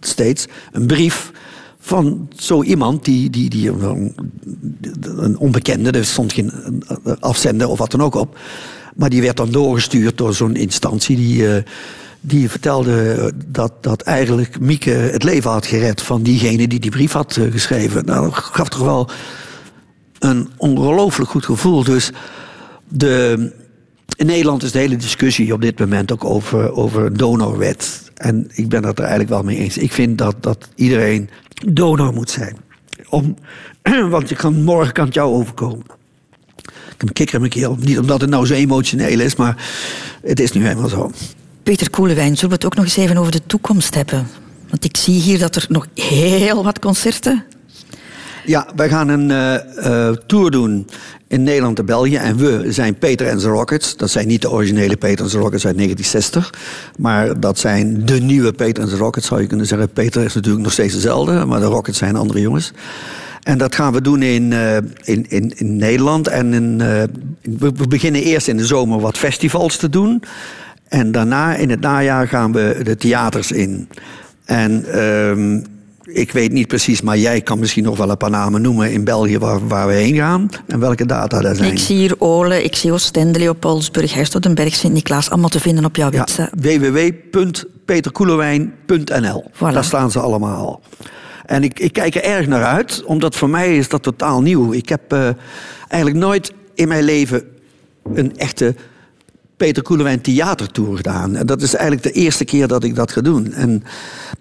[0.00, 1.32] steeds, een brief
[1.80, 6.52] van zo iemand die, die, die een, onbekende, er stond geen
[7.20, 8.38] afzender of wat dan ook op.
[8.94, 11.54] Maar die werd dan doorgestuurd door zo'n instantie die, uh,
[12.20, 17.12] die vertelde dat, dat eigenlijk Mieke het leven had gered van diegene die die brief
[17.12, 18.04] had uh, geschreven.
[18.04, 19.08] Nou, dat gaf toch wel
[20.20, 21.84] een ongelooflijk goed gevoel.
[21.84, 22.10] Dus
[22.88, 23.52] de,
[24.16, 28.10] in Nederland is de hele discussie op dit moment ook over, over donorwet.
[28.14, 29.78] En ik ben het er eigenlijk wel mee eens.
[29.78, 31.30] Ik vind dat, dat iedereen
[31.66, 32.56] donor moet zijn.
[33.08, 33.36] Om,
[34.10, 35.84] want je kan, morgen kan het jou overkomen.
[36.56, 37.76] Ik heb een kikker in mijn keel.
[37.80, 39.70] Niet omdat het nou zo emotioneel is, maar
[40.22, 41.10] het is nu helemaal zo.
[41.62, 44.28] Peter Koelewijn, zullen we het ook nog eens even over de toekomst hebben?
[44.70, 47.44] Want ik zie hier dat er nog heel wat concerten
[48.44, 50.86] ja, wij gaan een uh, tour doen
[51.28, 52.16] in Nederland en België.
[52.16, 53.96] En we zijn Peter en the Rockets.
[53.96, 56.54] Dat zijn niet de originele Peter en the Rockets uit 1960.
[56.98, 59.90] Maar dat zijn de nieuwe Peter en the Rockets, zou je kunnen zeggen.
[59.90, 62.72] Peter is natuurlijk nog steeds dezelfde, maar de Rockets zijn andere jongens.
[63.42, 66.28] En dat gaan we doen in, uh, in, in, in, Nederland.
[66.28, 70.22] En in, we, we beginnen eerst in de zomer wat festivals te doen.
[70.88, 73.88] En daarna, in het najaar, gaan we de theaters in.
[74.44, 75.60] En ehm,
[76.12, 79.04] ik weet niet precies, maar jij kan misschien nog wel een paar namen noemen in
[79.04, 81.72] België waar, waar we heen gaan en welke data daar zijn.
[81.72, 86.10] Ik zie hier Ole, ik zie Oostende, Leopoldsburg, Herstotenberg, Sint-Niklaas, allemaal te vinden op jouw
[86.10, 86.50] website.
[86.60, 89.50] Ja, www.peterkoelewijn.nl.
[89.54, 89.72] Voilà.
[89.72, 90.80] Daar staan ze allemaal.
[91.46, 94.72] En ik, ik kijk er erg naar uit, omdat voor mij is dat totaal nieuw.
[94.72, 95.28] Ik heb uh,
[95.88, 97.42] eigenlijk nooit in mijn leven
[98.14, 98.74] een echte
[99.60, 101.36] Peter Koelewijn theatertour gedaan.
[101.36, 103.52] En dat is eigenlijk de eerste keer dat ik dat ga doen.
[103.52, 103.82] En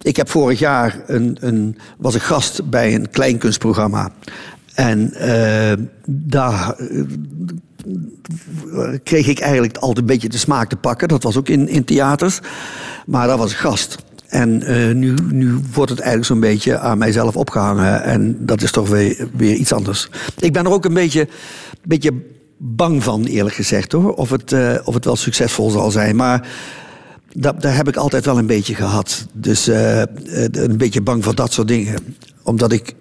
[0.01, 4.11] ik heb vorig jaar een, een, was een gast bij een kleinkunstprogramma.
[4.73, 5.71] En uh,
[6.07, 6.75] daar
[8.65, 11.07] uh, kreeg ik eigenlijk altijd een beetje de smaak te pakken.
[11.07, 12.39] Dat was ook in, in theaters.
[13.05, 13.97] Maar dat was een gast.
[14.27, 18.03] En uh, nu, nu wordt het eigenlijk zo'n beetje aan mijzelf opgehangen.
[18.03, 20.09] En dat is toch weer, weer iets anders.
[20.39, 21.27] Ik ben er ook een beetje,
[21.83, 22.11] beetje
[22.61, 24.13] bang van, eerlijk gezegd hoor.
[24.13, 26.15] Of het, uh, of het wel succesvol zal zijn.
[26.15, 26.47] Maar
[27.33, 29.25] dat, daar heb ik altijd wel een beetje gehad.
[29.33, 30.01] Dus uh,
[30.51, 32.15] een beetje bang voor dat soort dingen.
[32.43, 32.93] Omdat ik.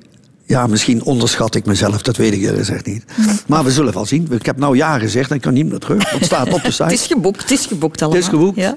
[0.45, 3.05] Ja, misschien onderschat ik mezelf, dat weet ik eerlijk gezegd niet.
[3.47, 4.29] Maar we zullen wel zien.
[4.31, 6.11] Ik heb nou ja gezegd en ik kan niet meer terug.
[6.11, 6.83] Het staat op de site.
[6.93, 8.21] het is geboekt, het is geboekt allemaal.
[8.21, 8.57] Het is geboekt.
[8.57, 8.77] Ja.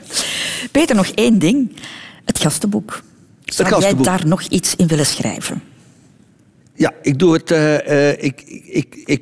[0.71, 1.75] Peter, nog één ding.
[2.25, 3.01] Het gastenboek.
[3.45, 4.05] Zou het gastenboek.
[4.05, 5.61] jij daar nog iets in willen schrijven?
[6.75, 7.51] Ja, ik doe het.
[7.51, 9.21] Uh, ik, ik, ik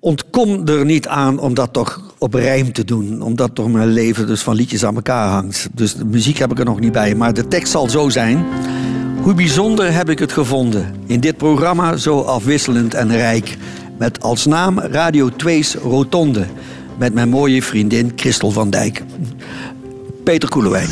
[0.00, 3.22] ontkom er niet aan om dat toch op rijm te doen.
[3.22, 5.68] Omdat toch mijn leven dus van liedjes aan elkaar hangt.
[5.72, 7.14] Dus de muziek heb ik er nog niet bij.
[7.14, 8.46] Maar de tekst zal zo zijn.
[9.22, 10.94] Hoe bijzonder heb ik het gevonden.
[11.06, 13.56] In dit programma zo afwisselend en rijk.
[13.98, 16.46] Met als naam Radio 2's Rotonde.
[16.98, 19.02] Met mijn mooie vriendin Christel van Dijk.
[20.24, 20.88] Peter Koelewijn.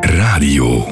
[0.00, 0.86] Radio.